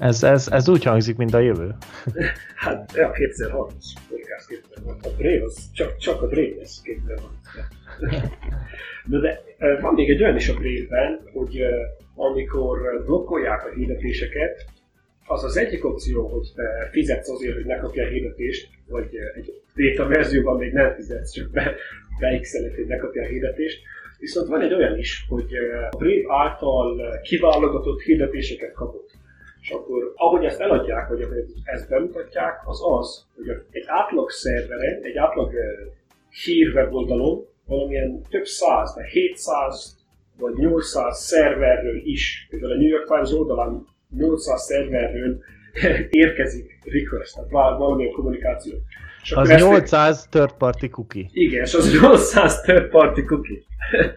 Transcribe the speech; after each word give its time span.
Ez, 0.00 0.22
ez, 0.22 0.48
ez 0.48 0.68
úgy 0.68 0.84
hangzik, 0.84 1.16
mint 1.16 1.34
a 1.34 1.38
jövő. 1.38 1.74
hát, 2.56 2.92
ja, 2.94 3.10
2030 3.10 3.92
podcast 4.08 4.46
2030. 4.46 5.40
A 5.40 5.44
az 5.44 5.70
csak, 5.72 5.96
csak 5.96 6.22
a 6.22 6.28
lesz 6.58 6.80
2030. 6.82 7.34
De, 9.04 9.18
de 9.18 9.42
van 9.80 9.94
még 9.94 10.10
egy 10.10 10.22
olyan 10.22 10.36
is 10.36 10.48
a 10.48 10.54
Brave-ben, 10.54 11.20
hogy 11.32 11.60
amikor 12.14 13.02
blokkolják 13.04 13.66
a 13.66 13.74
hirdetéseket, 13.74 14.64
az 15.26 15.44
az 15.44 15.56
egyik 15.56 15.84
opció, 15.84 16.26
hogy 16.28 16.52
te 16.54 16.88
fizetsz 16.90 17.28
azért, 17.28 17.54
hogy 17.54 17.64
ne 17.64 17.78
kapja 17.78 18.04
a 18.04 18.08
hirdetést, 18.08 18.68
vagy 18.88 19.08
egy 19.34 19.52
beta 19.74 20.06
verzióban 20.06 20.56
még 20.56 20.72
nem 20.72 20.94
fizetsz, 20.94 21.30
csak 21.30 21.50
be, 21.50 21.74
beixeled, 22.20 22.74
hogy 22.74 22.86
ne 22.86 22.96
kapja 22.96 23.22
a 23.22 23.26
hirdetést. 23.26 23.80
Viszont 24.18 24.48
van 24.48 24.60
egy 24.60 24.74
olyan 24.74 24.98
is, 24.98 25.24
hogy 25.28 25.54
a 25.90 25.96
Brave 25.96 26.22
által 26.26 27.20
kiválogatott 27.22 28.00
hirdetéseket 28.00 28.72
kapott. 28.72 29.10
És 29.70 29.76
akkor, 29.76 30.12
ahogy 30.16 30.44
ezt 30.44 30.60
eladják, 30.60 31.08
vagy 31.08 31.22
ahogy 31.22 31.44
ezt 31.64 31.88
bemutatják, 31.88 32.62
az 32.64 32.80
az, 32.98 33.26
hogy 33.36 33.48
egy 33.70 33.84
átlag 33.86 34.30
szerveren, 34.30 35.02
egy 35.02 35.16
átlag 35.16 35.52
hírweboldalon 36.44 37.46
valamilyen 37.66 38.22
több 38.30 38.44
száz, 38.44 38.94
de 38.94 39.04
700 39.04 39.98
vagy 40.38 40.54
800 40.54 41.18
szerverről 41.18 42.00
is, 42.04 42.46
például 42.50 42.72
a 42.72 42.76
New 42.76 42.88
York 42.88 43.06
Times 43.06 43.32
oldalán 43.32 43.86
800 44.16 44.62
szerverről 44.62 45.38
érkezik 46.10 46.78
request, 46.84 47.34
tehát 47.34 47.50
valamilyen 47.50 48.12
kommunikáció. 48.12 48.74
És 49.22 49.32
az 49.32 49.48
800 49.48 50.26
third 50.30 50.52
party 50.52 50.88
cookie. 50.88 51.26
Igen, 51.32 51.62
és 51.64 51.74
az 51.74 52.00
800 52.00 52.60
third 52.60 52.88
party 52.88 53.24
cookie. 53.24 53.58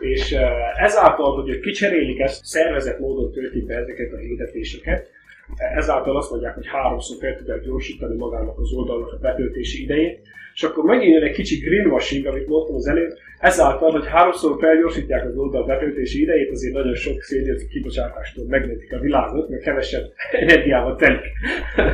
és 0.00 0.36
ezáltal, 0.76 1.34
hogy 1.34 1.60
kicserélik 1.60 2.18
ezt, 2.18 2.44
szervezett 2.44 2.98
módon 2.98 3.32
töltik 3.32 3.66
be 3.66 3.74
ezeket 3.74 4.12
a 4.12 4.16
hirdetéseket, 4.16 5.10
ezáltal 5.56 6.16
azt 6.16 6.30
mondják, 6.30 6.54
hogy 6.54 6.66
háromszor 6.66 7.16
fel 7.20 7.36
tudják 7.36 7.62
gyorsítani 7.64 8.16
magának 8.16 8.58
az 8.58 8.72
oldalnak 8.72 9.12
a 9.12 9.18
betöltési 9.20 9.82
idejét, 9.82 10.20
és 10.54 10.62
akkor 10.62 10.84
megint 10.84 11.14
jön 11.14 11.22
egy 11.22 11.34
kicsi 11.34 11.58
greenwashing, 11.58 12.26
amit 12.26 12.48
mondtam 12.48 12.74
az 12.74 12.86
előtt, 12.86 13.18
ezáltal, 13.38 13.90
hogy 13.90 14.06
háromszor 14.06 14.56
felgyorsítják 14.58 15.24
az 15.24 15.36
oldal 15.36 15.66
betöltési 15.66 16.22
idejét, 16.22 16.50
azért 16.50 16.74
nagyon 16.74 16.94
sok 16.94 17.22
széndiokszid 17.22 17.68
kibocsátástól 17.68 18.44
megmentik 18.48 18.92
a 18.92 18.98
világot, 18.98 19.48
mert 19.48 19.62
kevesebb 19.62 20.12
energiával 20.42 20.96
telik. 20.96 21.20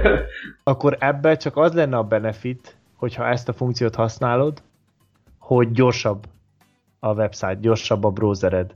akkor 0.65 0.97
ebben 1.01 1.37
csak 1.37 1.57
az 1.57 1.75
lenne 1.75 1.97
a 1.97 2.03
benefit, 2.03 2.77
hogyha 2.97 3.29
ezt 3.29 3.49
a 3.49 3.53
funkciót 3.53 3.95
használod, 3.95 4.62
hogy 5.39 5.71
gyorsabb 5.71 6.25
a 6.98 7.14
website, 7.14 7.58
gyorsabb 7.61 8.05
a 8.05 8.11
browsered, 8.11 8.72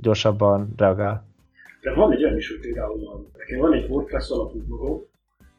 gyorsabban 0.00 0.72
reagál. 0.76 1.24
De 1.80 1.94
van 1.94 2.12
egy 2.12 2.24
olyan 2.24 2.36
is, 2.36 2.48
hogy 2.48 2.60
például 2.60 3.04
van. 3.04 3.30
Nekem 3.36 3.58
van 3.58 3.72
egy 3.72 3.90
WordPress 3.90 4.30
alapú 4.30 4.58
blogom, 4.66 5.00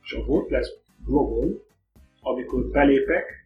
és 0.04 0.14
a 0.14 0.20
WordPress 0.20 0.68
blogon, 1.06 1.62
amikor 2.22 2.64
belépek, 2.64 3.44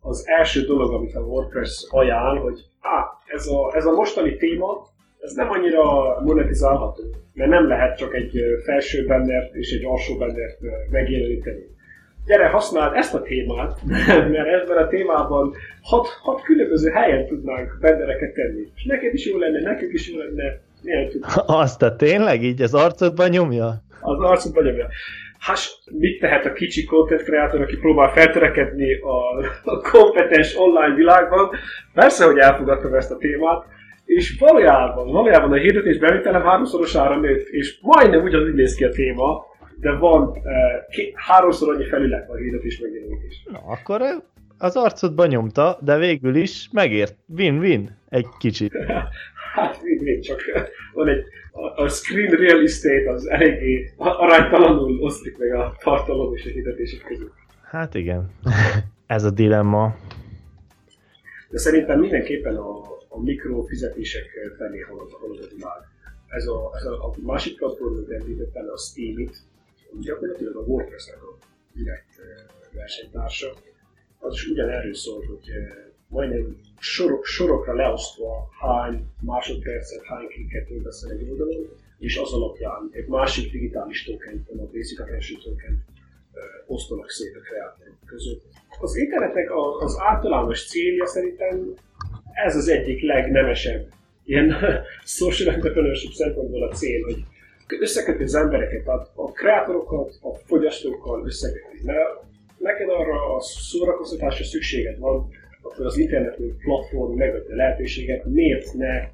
az 0.00 0.26
első 0.26 0.60
dolog, 0.60 0.92
amit 0.92 1.14
a 1.14 1.20
WordPress 1.20 1.86
ajánl, 1.90 2.38
hogy 2.38 2.64
á, 2.80 3.04
ez 3.26 3.46
a, 3.46 3.76
ez 3.76 3.84
a 3.84 3.92
mostani 3.92 4.36
téma, 4.36 4.86
ez 5.20 5.32
nem 5.32 5.50
annyira 5.50 6.20
monetizálható, 6.20 7.02
mert 7.34 7.50
nem 7.50 7.66
lehet 7.68 7.98
csak 7.98 8.14
egy 8.14 8.40
felső 8.64 9.06
bannert 9.06 9.54
és 9.54 9.72
egy 9.72 9.84
alsó 9.84 10.16
bannert 10.16 10.58
megjeleníteni. 10.90 11.78
Gyere, 12.26 12.48
használd 12.48 12.96
ezt 12.96 13.14
a 13.14 13.22
témát, 13.22 13.78
mert 14.34 14.48
ebben 14.48 14.76
a 14.76 14.88
témában 14.88 15.54
hat, 15.82 16.06
hat 16.22 16.42
különböző 16.42 16.90
helyen 16.90 17.26
tudnánk 17.26 17.78
bendereket 17.80 18.34
tenni. 18.34 18.72
És 18.74 18.84
neked 18.84 19.14
is 19.14 19.26
jó 19.26 19.38
lenne, 19.38 19.60
nekünk 19.60 19.92
is 19.92 20.10
jó 20.10 20.18
lenne, 20.18 20.60
Azt 21.62 21.82
a 21.82 21.96
tényleg 21.96 22.42
így 22.42 22.62
az 22.62 22.74
arcodban 22.74 23.28
nyomja? 23.28 23.82
Az 24.00 24.20
arcodban 24.20 24.64
nyomja. 24.64 24.88
Hát 25.38 25.58
mit 25.98 26.20
tehet 26.20 26.44
a 26.44 26.52
kicsi 26.52 26.84
content 26.84 27.22
kreator, 27.22 27.60
aki 27.60 27.76
próbál 27.76 28.12
feltörekedni 28.12 28.94
a, 28.94 29.38
a 29.64 29.80
kompetens 29.90 30.56
online 30.56 30.94
világban? 30.94 31.50
Persze, 31.94 32.24
hogy 32.24 32.38
elfogadtam 32.38 32.94
ezt 32.94 33.10
a 33.10 33.16
témát, 33.16 33.64
és 34.04 34.36
valójában, 34.38 35.12
valójában 35.12 35.52
a 35.52 35.56
hirdetés 35.56 35.98
bevételem 35.98 36.42
háromszorosára 36.42 37.20
nőtt, 37.20 37.48
és 37.48 37.78
majdnem 37.80 38.22
ugyanúgy 38.22 38.54
néz 38.54 38.74
ki 38.74 38.84
a 38.84 38.90
téma, 38.90 39.44
de 39.80 39.92
van 39.92 40.28
uh, 40.28 40.34
két, 40.90 41.12
háromszor 41.16 41.74
annyi 41.74 41.84
felület 41.84 42.30
a 42.30 42.36
hirdetés 42.36 42.80
megjelenítés. 42.80 43.42
Na, 43.50 43.58
akkor 43.58 44.02
az 44.58 44.76
arcodban 44.76 45.28
nyomta, 45.28 45.78
de 45.82 45.98
végül 45.98 46.34
is 46.34 46.68
megért. 46.72 47.16
Win-win 47.36 47.96
egy 48.08 48.26
kicsit. 48.38 48.72
hát 49.54 49.80
win-win, 49.82 50.20
csak 50.20 50.40
van 50.92 51.08
egy 51.08 51.24
a, 51.52 51.82
a 51.82 51.88
screen 51.88 52.30
real 52.30 52.60
estate 52.62 53.10
az 53.10 53.26
eléggé 53.26 53.92
aránytalanul 53.96 55.02
osztik 55.02 55.38
meg 55.38 55.54
a 55.54 55.76
tartalom 55.82 56.34
és 56.34 56.44
a 56.44 56.48
hirdetések 56.48 57.04
között. 57.04 57.32
Hát 57.62 57.94
igen, 57.94 58.30
ez 59.06 59.24
a 59.24 59.30
dilemma. 59.30 59.96
De 61.50 61.58
szerintem 61.58 62.00
mindenképpen 62.00 62.56
a, 62.56 62.78
a 63.08 63.22
mikrofizetések 63.22 64.26
felé 64.58 64.78
halad, 64.80 65.12
halad 65.12 65.38
a 65.42 65.54
világ. 65.54 65.88
Ez 66.26 66.46
a, 66.46 66.70
ez 66.74 66.84
a, 66.84 67.04
a 67.04 67.14
másik 67.22 67.56
platform, 67.56 67.94
amit 67.94 68.10
említettem, 68.10 68.64
a 68.74 68.78
Steam-it, 68.78 69.36
gyakorlatilag 70.00 70.56
a 70.56 70.60
WordPress-nek 70.60 71.22
a 71.22 71.38
direkt 71.74 72.18
eh, 72.18 72.44
versenytársa, 72.72 73.52
az 74.18 74.34
is 74.34 74.46
ugyanerről 74.46 74.94
szól, 74.94 75.24
hogy 75.24 75.48
eh, 75.48 75.90
majdnem 76.08 76.60
sorok, 76.78 77.24
sorokra 77.24 77.74
leosztva 77.74 78.48
hány 78.60 79.06
másodpercet, 79.20 80.02
hány 80.04 80.26
klikket 80.26 80.66
töltesz 80.66 81.02
egy 81.02 81.30
oldalon, 81.30 81.68
és 81.98 82.16
az 82.18 82.32
alapján 82.32 82.90
egy 82.92 83.06
másik 83.06 83.52
digitális 83.52 84.04
token, 84.04 84.46
a 84.48 84.66
Basic 84.72 85.00
Attention 85.00 85.40
token 85.40 85.84
osztanak 86.66 87.10
szét 87.10 87.36
a 87.36 87.40
kreatorok 87.40 87.98
között. 88.06 88.42
Az 88.80 88.96
internetnek 88.96 89.50
az 89.80 89.96
általános 89.98 90.68
célja 90.68 91.06
szerintem 91.06 91.74
ez 92.44 92.56
az 92.56 92.68
egyik 92.68 93.02
legnemesebb 93.02 93.92
ilyen 94.24 94.56
social 95.04 95.54
entrepreneurship 95.54 96.12
szempontból 96.12 96.62
a 96.62 96.74
cél, 96.74 97.04
hogy 97.04 97.24
összeköti 97.80 98.22
az 98.22 98.34
embereket, 98.34 98.86
a, 98.86 99.12
a 99.14 99.32
kreatorokat, 99.32 100.18
a 100.22 100.34
fogyasztókkal 100.34 101.24
összeköti. 101.24 101.78
Mert 101.84 102.08
neked 102.58 102.88
arra 102.88 103.34
a 103.36 103.40
szórakoztatásra 103.40 104.44
szükséged 104.44 104.98
van, 104.98 105.28
akkor 105.62 105.86
az 105.86 105.98
internet 105.98 106.36
platform 106.64 107.16
megadja 107.16 107.54
lehetőséget, 107.54 108.24
miért 108.24 108.74
ne, 108.74 109.08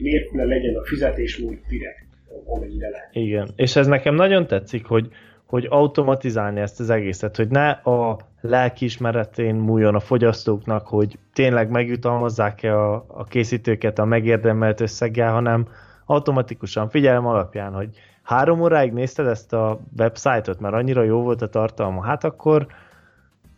miért 0.00 0.32
ne 0.32 0.44
legyen 0.44 0.74
a 0.74 0.84
fizetésmód 0.84 1.58
direkt, 1.68 2.06
amennyire 2.46 2.88
lehet. 2.88 3.08
Igen, 3.12 3.48
és 3.56 3.76
ez 3.76 3.86
nekem 3.86 4.14
nagyon 4.14 4.46
tetszik, 4.46 4.86
hogy, 4.86 5.08
hogy 5.46 5.66
automatizálni 5.70 6.60
ezt 6.60 6.80
az 6.80 6.90
egészet, 6.90 7.36
hogy 7.36 7.48
ne 7.48 7.70
a 7.70 8.18
lelkiismeretén 8.40 9.54
múljon 9.54 9.94
a 9.94 10.00
fogyasztóknak, 10.00 10.86
hogy 10.86 11.18
tényleg 11.32 11.70
megjutalmazzák-e 11.70 12.78
a, 12.78 13.04
a 13.08 13.24
készítőket 13.24 13.98
a 13.98 14.04
megérdemelt 14.04 14.80
összeggel, 14.80 15.32
hanem 15.32 15.68
automatikusan 16.12 16.88
figyelem 16.88 17.26
alapján, 17.26 17.72
hogy 17.72 17.88
három 18.22 18.60
óráig 18.60 18.92
nézted 18.92 19.26
ezt 19.26 19.52
a 19.52 19.78
websájtot, 19.98 20.60
mert 20.60 20.74
annyira 20.74 21.02
jó 21.02 21.22
volt 21.22 21.42
a 21.42 21.48
tartalma, 21.48 22.02
hát 22.02 22.24
akkor, 22.24 22.66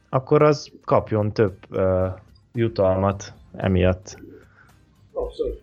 akkor 0.09 0.43
az 0.43 0.73
kapjon 0.85 1.33
több 1.33 1.57
uh, 1.71 2.07
jutalmat 2.53 3.33
emiatt. 3.57 4.23
Abszolút, 5.13 5.63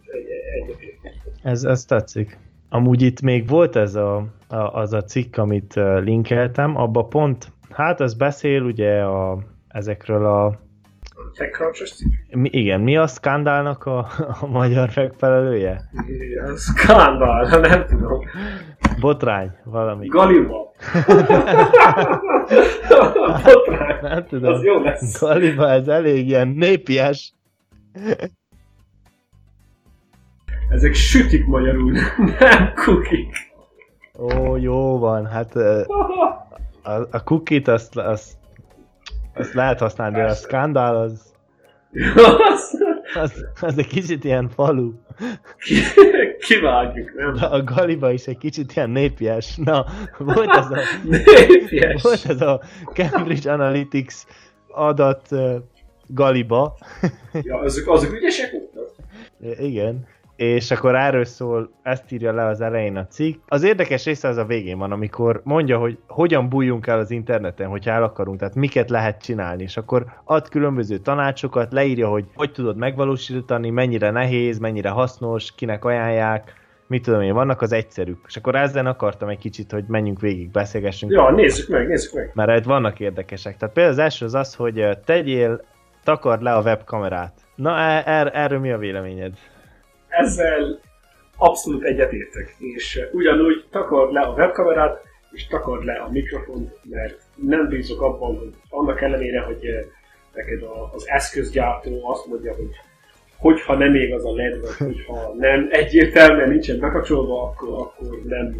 ez, 1.43 1.63
ez 1.63 1.85
tetszik. 1.85 2.39
Amúgy 2.69 3.01
itt 3.01 3.21
még 3.21 3.47
volt 3.47 3.75
ez 3.75 3.95
a, 3.95 4.25
a, 4.47 4.55
az 4.55 4.93
a 4.93 5.03
cikk, 5.03 5.37
amit 5.37 5.73
linkeltem, 6.03 6.77
abba 6.77 7.03
pont, 7.03 7.51
hát 7.69 8.01
ez 8.01 8.13
beszél 8.13 8.61
ugye 8.61 9.01
a, 9.01 9.37
ezekről 9.67 10.25
a 10.25 10.59
mi, 12.31 12.49
igen, 12.51 12.81
mi 12.81 12.97
a 12.97 13.07
skandálnak 13.07 13.85
a, 13.85 13.97
a 14.41 14.47
magyar 14.47 14.89
megfelelője? 14.95 15.81
Igen, 16.07 16.55
skandál, 16.55 17.59
nem 17.69 17.85
tudom. 17.85 18.19
Botrány, 18.99 19.51
valami. 19.63 20.07
Galiba. 20.07 20.71
Botrány. 23.43 23.97
Nem 24.01 24.25
tudom. 24.25 24.53
Az 24.53 24.63
jó 24.63 24.79
lesz. 24.79 25.19
Galiba, 25.19 25.69
ez 25.69 25.87
elég 25.87 26.27
ilyen 26.27 26.47
népies. 26.47 27.33
Ezek 30.69 30.93
sütik 30.93 31.45
magyarul, 31.45 31.91
nem 32.39 32.73
kukik. 32.73 33.35
Ó, 34.19 34.55
jó 34.55 34.99
van, 34.99 35.25
hát 35.25 35.55
a, 35.55 37.07
a 37.11 37.23
kukit 37.23 37.67
azt, 37.67 37.97
azt, 37.97 38.37
azt 39.33 39.53
lehet 39.53 39.79
használni, 39.79 40.15
de 40.15 40.23
a 40.23 40.33
skandál 40.33 40.95
az, 40.95 41.31
az, 43.13 43.45
az 43.61 43.77
egy 43.77 43.87
kicsit 43.87 44.23
ilyen 44.23 44.49
falu. 44.49 44.93
Kivágjuk, 46.39 47.13
nem? 47.13 47.51
A 47.51 47.63
Galiba 47.63 48.11
is 48.11 48.25
egy 48.25 48.37
kicsit 48.37 48.73
ilyen 48.75 48.89
népies. 48.89 49.55
Na, 49.55 49.85
volt 50.17 50.49
ez 50.49 50.71
a... 50.71 50.79
népies. 51.47 52.01
Volt 52.01 52.25
ez 52.25 52.41
a 52.41 52.61
Cambridge 52.93 53.51
Analytics 53.51 54.15
adat 54.67 55.27
uh, 55.31 55.55
Galiba. 56.07 56.77
ja, 57.41 57.57
azok, 57.59 57.87
azok 57.87 58.13
ügyesek 58.13 58.51
voltak? 58.51 58.95
Igen. 59.59 60.07
És 60.41 60.71
akkor 60.71 60.95
erről 60.95 61.25
szól, 61.25 61.71
ezt 61.83 62.11
írja 62.11 62.33
le 62.33 62.45
az 62.45 62.61
elején 62.61 62.97
a 62.97 63.07
cikk. 63.07 63.41
Az 63.47 63.63
érdekes 63.63 64.05
része 64.05 64.27
az 64.27 64.37
a 64.37 64.45
végén 64.45 64.77
van, 64.77 64.91
amikor 64.91 65.41
mondja, 65.43 65.77
hogy 65.77 65.97
hogyan 66.07 66.49
bújjunk 66.49 66.87
el 66.87 66.99
az 66.99 67.11
interneten, 67.11 67.67
hogyha 67.67 67.91
el 67.91 68.03
akarunk, 68.03 68.39
tehát 68.39 68.55
miket 68.55 68.89
lehet 68.89 69.21
csinálni, 69.21 69.63
és 69.63 69.77
akkor 69.77 70.05
ad 70.23 70.49
különböző 70.49 70.97
tanácsokat, 70.97 71.71
leírja, 71.71 72.07
hogy 72.07 72.25
hogy 72.35 72.51
tudod 72.51 72.77
megvalósítani, 72.77 73.69
mennyire 73.69 74.11
nehéz, 74.11 74.59
mennyire 74.59 74.89
hasznos, 74.89 75.55
kinek 75.55 75.85
ajánlják, 75.85 76.53
mit 76.87 77.03
tudom 77.03 77.21
én, 77.21 77.33
vannak 77.33 77.61
az 77.61 77.71
egyszerűk. 77.71 78.19
És 78.27 78.35
akkor 78.35 78.55
ezzel 78.55 78.85
akartam 78.85 79.29
egy 79.29 79.39
kicsit, 79.39 79.71
hogy 79.71 79.83
menjünk 79.87 80.19
végig, 80.19 80.51
beszélgessünk. 80.51 81.11
Ja, 81.11 81.31
nézzük 81.31 81.69
meg, 81.69 81.87
nézzük 81.87 82.13
meg. 82.13 82.31
Mert 82.33 82.59
itt 82.59 82.65
vannak 82.65 82.99
érdekesek. 82.99 83.57
Tehát 83.57 83.73
például 83.73 83.95
az 83.95 84.03
első 84.03 84.25
az 84.25 84.33
az, 84.33 84.55
hogy 84.55 84.97
tegyél, 85.05 85.61
takard 86.03 86.41
le 86.41 86.53
a 86.53 86.61
webkamerát. 86.61 87.33
Na, 87.55 87.77
er, 87.77 88.03
er, 88.05 88.31
erről 88.33 88.59
mi 88.59 88.71
a 88.71 88.77
véleményed? 88.77 89.33
Ezzel 90.11 90.79
abszolút 91.37 91.83
egyetértek, 91.83 92.55
és 92.57 92.99
ugyanúgy 93.11 93.65
takard 93.71 94.11
le 94.11 94.21
a 94.21 94.33
webkamerát, 94.33 95.01
és 95.31 95.47
takard 95.47 95.83
le 95.83 95.93
a 95.93 96.09
mikrofont, 96.11 96.79
mert 96.83 97.21
nem 97.35 97.67
bízok 97.67 98.01
abban, 98.01 98.37
hogy 98.37 98.53
annak 98.69 99.01
ellenére, 99.01 99.41
hogy 99.41 99.59
neked 100.33 100.61
az 100.93 101.09
eszközgyártó 101.09 102.09
azt 102.09 102.27
mondja, 102.27 102.55
hogy 102.55 102.69
hogyha 103.37 103.77
nem 103.77 103.95
ég 103.95 104.13
az 104.13 104.25
a 104.25 104.35
LED, 104.35 104.61
vagy 104.61 104.75
hogyha 104.75 105.33
nem 105.37 105.67
egyértelműen 105.71 106.49
nincsen 106.49 106.79
bekapcsolva, 106.79 107.43
akkor, 107.43 107.69
akkor 107.69 108.21
nem, 108.25 108.55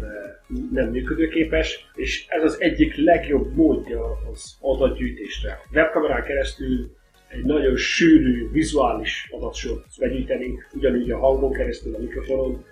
nem 0.72 0.88
működőképes, 0.88 1.90
és 1.94 2.26
ez 2.28 2.42
az 2.42 2.60
egyik 2.60 2.96
legjobb 2.96 3.54
módja 3.54 4.18
az 4.32 4.56
adatgyűjtésre. 4.60 5.58
Webkamerán 5.72 6.24
keresztül 6.24 6.96
egy 7.32 7.44
nagyon 7.44 7.76
sűrű, 7.76 8.50
vizuális 8.50 9.28
adatsort 9.30 9.86
begyűjteni, 9.98 10.58
ugyanúgy 10.74 11.10
a 11.10 11.18
hangon 11.18 11.52
keresztül, 11.52 11.94
a 11.94 11.98
mikrofonon, 11.98 12.64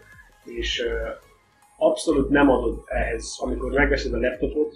és 0.44 0.82
abszolút 1.78 2.28
nem 2.28 2.50
adod 2.50 2.82
ehhez, 2.86 3.36
amikor 3.38 3.72
megveszed 3.72 4.12
a 4.12 4.18
laptopot, 4.18 4.74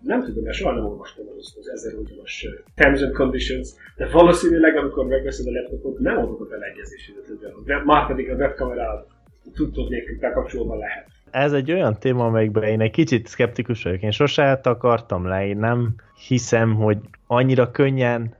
nem 0.00 0.24
tudom, 0.24 0.44
mert 0.44 0.56
soha 0.56 0.74
nem 0.74 0.84
olvastam 0.84 1.24
az, 1.38 1.56
az 1.58 1.68
1000 1.68 1.98
oldalas 1.98 2.46
Terms 2.74 3.00
and 3.00 3.12
Conditions, 3.12 3.68
de 3.96 4.08
valószínűleg, 4.08 4.76
amikor 4.76 5.06
megveszed 5.06 5.46
a 5.46 5.50
laptopot, 5.50 5.98
nem 5.98 6.18
adod 6.18 6.40
a 6.40 6.44
beleegyezésedet, 6.44 7.84
már 7.84 8.06
pedig 8.06 8.30
a 8.30 8.34
webkamerát 8.34 9.06
tudtod 9.54 9.88
nélkül 9.88 10.18
bekapcsolva 10.18 10.76
lehet. 10.76 11.06
Ez 11.30 11.52
egy 11.52 11.72
olyan 11.72 11.98
téma, 11.98 12.24
amelyikben 12.24 12.62
én 12.62 12.80
egy 12.80 12.90
kicsit 12.90 13.26
szkeptikus 13.26 13.82
vagyok. 13.82 14.02
Én 14.02 14.10
sose 14.10 14.60
akartam 14.62 15.26
le, 15.26 15.46
én 15.46 15.56
nem 15.56 15.94
hiszem, 16.28 16.74
hogy 16.74 16.98
annyira 17.26 17.70
könnyen 17.70 18.34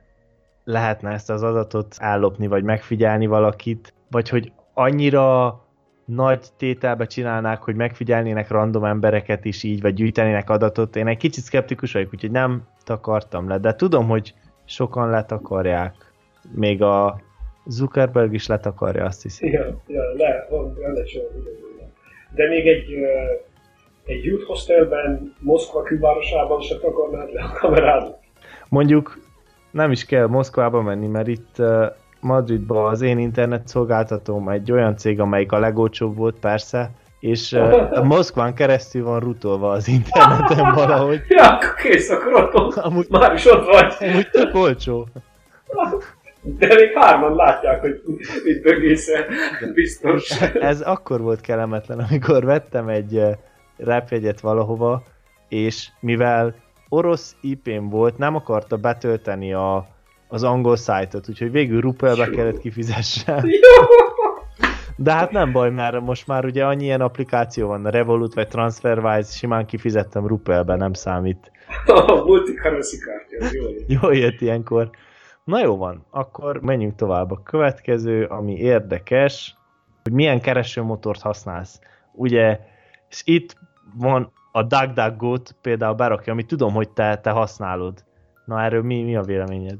lehetne 0.64 1.11
ezt 1.11 1.31
az 1.31 1.43
adatot 1.43 1.96
ellopni, 1.99 2.46
vagy 2.46 2.62
megfigyelni 2.62 3.26
valakit, 3.26 3.94
vagy 4.11 4.28
hogy 4.28 4.52
annyira 4.75 5.58
nagy 6.05 6.46
tételbe 6.56 7.06
csinálnák, 7.06 7.62
hogy 7.62 7.75
megfigyelnének 7.75 8.50
random 8.50 8.84
embereket 8.84 9.44
is 9.44 9.62
így, 9.62 9.81
vagy 9.81 9.94
gyűjtenének 9.94 10.50
adatot. 10.50 10.96
Én 10.96 11.06
egy 11.06 11.16
kicsit 11.16 11.44
szkeptikus 11.44 11.93
vagyok, 11.93 12.12
úgyhogy 12.12 12.31
nem 12.31 12.62
takartam 12.84 13.49
le, 13.49 13.58
de 13.58 13.75
tudom, 13.75 14.08
hogy 14.08 14.34
sokan 14.64 15.11
letakarják. 15.11 15.94
Még 16.55 16.82
a 16.82 17.20
Zuckerberg 17.66 18.34
is 18.34 18.46
letakarja, 18.46 19.05
azt 19.05 19.22
hiszem. 19.22 19.49
Igen, 19.49 19.81
ja, 19.87 20.02
le, 20.16 20.46
van, 20.50 20.75
van 20.75 20.94
De 22.34 22.49
még 22.49 22.66
egy, 22.69 22.84
egy 24.05 24.25
youth 24.25 24.44
hostelben, 24.44 25.34
Moszkva 25.40 25.82
külvárosában 25.82 26.61
se 26.61 26.78
takarnád 26.78 27.32
le 27.32 27.43
a 27.43 27.52
kamerád. 27.52 28.16
Mondjuk 28.69 29.24
nem 29.75 29.91
is 29.91 30.05
kell 30.05 30.26
Moszkvába 30.26 30.82
menni, 30.82 31.06
mert 31.06 31.29
itt 31.29 31.56
Madridban 32.21 32.91
az 32.91 33.00
én 33.00 33.19
internet 33.19 33.69
szolgáltatóm 33.69 34.49
egy 34.49 34.73
olyan 34.73 34.97
cég, 34.97 35.21
amelyik 35.21 35.53
a 35.53 35.59
legolcsóbb 35.59 36.17
volt 36.17 36.37
persze, 36.41 36.91
és 37.21 37.53
uh, 37.53 38.05
Moszkván 38.05 38.55
keresztül 38.55 39.05
van 39.05 39.21
rutolva 39.21 39.71
az 39.71 39.88
interneten 39.88 40.73
valahogy. 40.85 41.21
Ja, 41.29 41.49
akkor 41.49 41.75
kész, 41.75 42.11
akkor 42.11 42.50
ott, 42.53 42.75
amúgy, 42.75 43.06
már 43.11 43.35
is 43.35 43.47
ott 43.47 43.65
vagy. 43.65 43.94
Amúgy 43.99 44.31
tök 44.31 44.55
olcsó. 44.55 45.09
De 46.43 46.75
még 46.75 46.93
hárman 46.94 47.35
látják, 47.35 47.81
hogy 47.81 48.03
mit 48.44 48.62
bögészel, 48.62 49.25
biztos. 49.75 50.41
Ez 50.61 50.81
akkor 50.81 51.21
volt 51.21 51.41
kellemetlen, 51.41 51.99
amikor 51.99 52.44
vettem 52.44 52.88
egy 52.88 53.23
repjegyet 53.76 54.41
valahova, 54.41 55.03
és 55.49 55.88
mivel 56.00 56.55
orosz 56.94 57.37
IP-n 57.41 57.88
volt, 57.88 58.19
nem 58.19 58.35
akarta 58.35 58.76
betölteni 58.76 59.52
a, 59.52 59.87
az 60.29 60.43
angol 60.43 60.76
szájtot, 60.76 61.29
úgyhogy 61.29 61.50
végül 61.50 61.81
rupelbe 61.81 62.31
kellett 62.31 62.58
kifizessen. 62.58 63.44
De 64.96 65.12
hát 65.12 65.31
nem 65.31 65.52
baj, 65.52 65.70
mert 65.70 66.00
most 66.00 66.26
már 66.26 66.44
ugye 66.44 66.64
annyi 66.64 66.85
ilyen 66.85 67.00
applikáció 67.00 67.67
van, 67.67 67.85
a 67.85 67.91
Revolut 67.91 68.35
vagy 68.35 68.49
TransferWise, 68.49 69.32
simán 69.32 69.67
kifizettem 69.67 70.26
rupelbe, 70.26 70.76
nem 70.76 70.93
számít. 70.93 71.50
A 71.87 72.14
multicurrency 72.14 72.97
kártya, 72.99 73.56
jó 73.56 73.69
jött. 73.69 74.02
Jó 74.02 74.11
jött 74.11 74.40
ilyenkor. 74.40 74.90
Na 75.44 75.61
jó 75.61 75.76
van, 75.76 76.06
akkor 76.11 76.61
menjünk 76.61 76.94
tovább. 76.94 77.31
A 77.31 77.43
következő, 77.44 78.25
ami 78.25 78.56
érdekes, 78.56 79.56
hogy 80.02 80.12
milyen 80.12 80.40
keresőmotort 80.40 81.20
használsz. 81.20 81.81
Ugye, 82.12 82.61
és 83.08 83.23
itt 83.25 83.56
van 83.94 84.32
a 84.56 84.62
DuckDuckGo-t 84.62 85.54
például 85.62 85.94
berakja, 85.94 86.32
amit 86.32 86.46
tudom, 86.46 86.72
hogy 86.72 86.90
te, 86.90 87.18
te 87.22 87.30
használod. 87.30 88.04
Na 88.44 88.62
erről 88.62 88.82
mi, 88.82 89.02
mi 89.02 89.16
a 89.16 89.22
véleményed? 89.22 89.78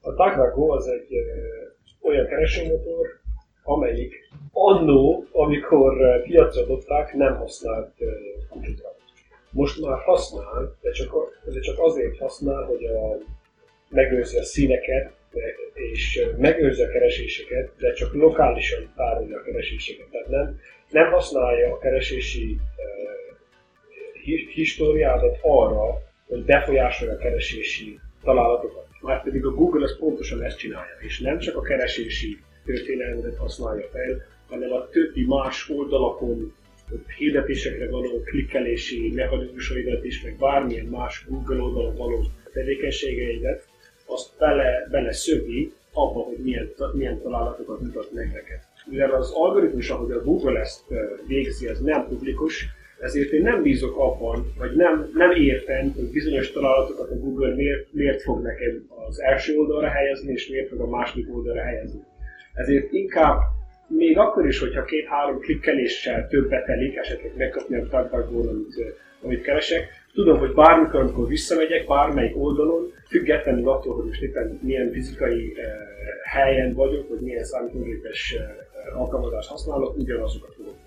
A 0.00 0.10
DuckDuckGo 0.10 0.72
az 0.72 0.86
egy 0.86 1.14
ö, 1.14 2.08
olyan 2.08 2.26
keresőmotor, 2.26 3.06
amelyik 3.62 4.14
annó, 4.52 5.24
amikor 5.32 6.22
piacra 6.22 6.66
dobták, 6.66 7.14
nem 7.14 7.36
használt 7.36 7.92
kutyutra. 8.48 8.88
Most 9.50 9.80
már 9.80 9.98
használ, 9.98 10.76
de 10.80 10.90
csak, 10.90 11.12
de 11.44 11.60
csak 11.60 11.78
azért 11.78 12.18
használ, 12.18 12.64
hogy 12.64 12.84
a, 12.84 13.18
megőrzi 13.88 14.38
a 14.38 14.44
színeket, 14.44 15.12
és 15.72 16.26
megőrzi 16.38 16.82
a 16.82 16.88
kereséseket, 16.88 17.72
de 17.78 17.92
csak 17.92 18.14
lokálisan 18.14 18.92
tárolja 18.96 19.38
a 19.38 19.42
kereséseket. 19.42 20.06
Tehát 20.10 20.28
nem, 20.28 20.58
nem 20.90 21.12
használja 21.12 21.72
a 21.72 21.78
keresési 21.78 22.60
históriádat 24.54 25.38
arra, 25.42 26.02
hogy 26.26 26.44
befolyásolja 26.44 27.14
a 27.14 27.16
keresési 27.16 27.98
találatokat. 28.22 28.86
Már 29.00 29.22
pedig 29.22 29.44
a 29.44 29.50
Google 29.50 29.84
az 29.84 29.98
pontosan 29.98 30.42
ezt 30.42 30.58
csinálja, 30.58 30.96
és 31.00 31.20
nem 31.20 31.38
csak 31.38 31.56
a 31.56 31.60
keresési 31.60 32.38
történelmet 32.64 33.36
használja 33.36 33.88
fel, 33.92 34.22
hanem 34.48 34.72
a 34.72 34.88
többi 34.88 35.24
más 35.26 35.68
oldalakon 35.68 36.54
hirdetésekre 37.16 37.90
való 37.90 38.20
klikkelési 38.20 39.12
mechanizmusaidat 39.14 40.04
is, 40.04 40.22
meg 40.22 40.36
bármilyen 40.36 40.86
más 40.86 41.24
Google 41.28 41.62
oldalon 41.62 41.96
való 41.96 42.24
tevékenységeidet, 42.52 43.68
azt 44.06 44.30
bele, 44.38 44.88
bele 44.90 45.12
szövi 45.12 45.72
abba, 45.92 46.20
hogy 46.20 46.38
milyen, 46.38 46.72
milyen 46.92 47.20
találatokat 47.20 47.80
mutat 47.80 48.12
meg 48.12 48.26
neked. 48.32 48.60
Mivel 48.86 49.12
az 49.12 49.30
algoritmus, 49.34 49.90
ahogy 49.90 50.10
a 50.10 50.22
Google 50.22 50.60
ezt 50.60 50.84
végzi, 51.26 51.68
ez 51.68 51.80
nem 51.80 52.06
publikus, 52.08 52.66
ezért 53.02 53.30
én 53.30 53.42
nem 53.42 53.62
bízok 53.62 53.98
abban, 53.98 54.52
vagy 54.58 54.76
nem, 54.76 55.10
nem 55.14 55.30
értem, 55.30 55.92
hogy 55.96 56.10
bizonyos 56.10 56.50
találatokat 56.50 57.10
a 57.10 57.18
Google 57.18 57.54
miért, 57.54 57.92
miért 57.92 58.22
fog 58.22 58.42
nekem 58.42 58.86
az 59.08 59.20
első 59.20 59.56
oldalra 59.56 59.88
helyezni, 59.88 60.32
és 60.32 60.48
miért 60.48 60.68
fog 60.68 60.80
a 60.80 60.88
második 60.88 61.34
oldalra 61.34 61.62
helyezni. 61.62 62.00
Ezért 62.54 62.92
inkább 62.92 63.38
még 63.86 64.18
akkor 64.18 64.46
is, 64.46 64.58
hogyha 64.58 64.84
két-három 64.84 65.38
klikkeléssel 65.38 66.28
többet 66.28 66.64
telik, 66.64 66.96
esetleg 66.96 67.32
megkapni 67.36 67.76
a 67.76 67.86
tartalmból, 67.88 68.48
amit, 68.48 68.96
amit 69.22 69.42
keresek, 69.42 69.88
tudom, 70.14 70.38
hogy 70.38 70.52
bármikor, 70.54 71.00
amikor 71.00 71.28
visszamegyek 71.28 71.86
bármelyik 71.86 72.36
oldalon, 72.36 72.92
függetlenül 73.08 73.68
attól, 73.68 73.94
hogy 73.94 74.04
most 74.04 74.22
éppen 74.22 74.58
milyen 74.62 74.92
fizikai 74.92 75.46
uh, 75.46 75.64
helyen 76.24 76.74
vagyok, 76.74 77.08
vagy 77.08 77.20
milyen 77.20 77.44
számítógépes 77.44 78.36
uh, 78.94 79.00
alkalmazást 79.00 79.48
használok, 79.48 79.96
ugyanazokat 79.96 80.54
fogok 80.54 80.81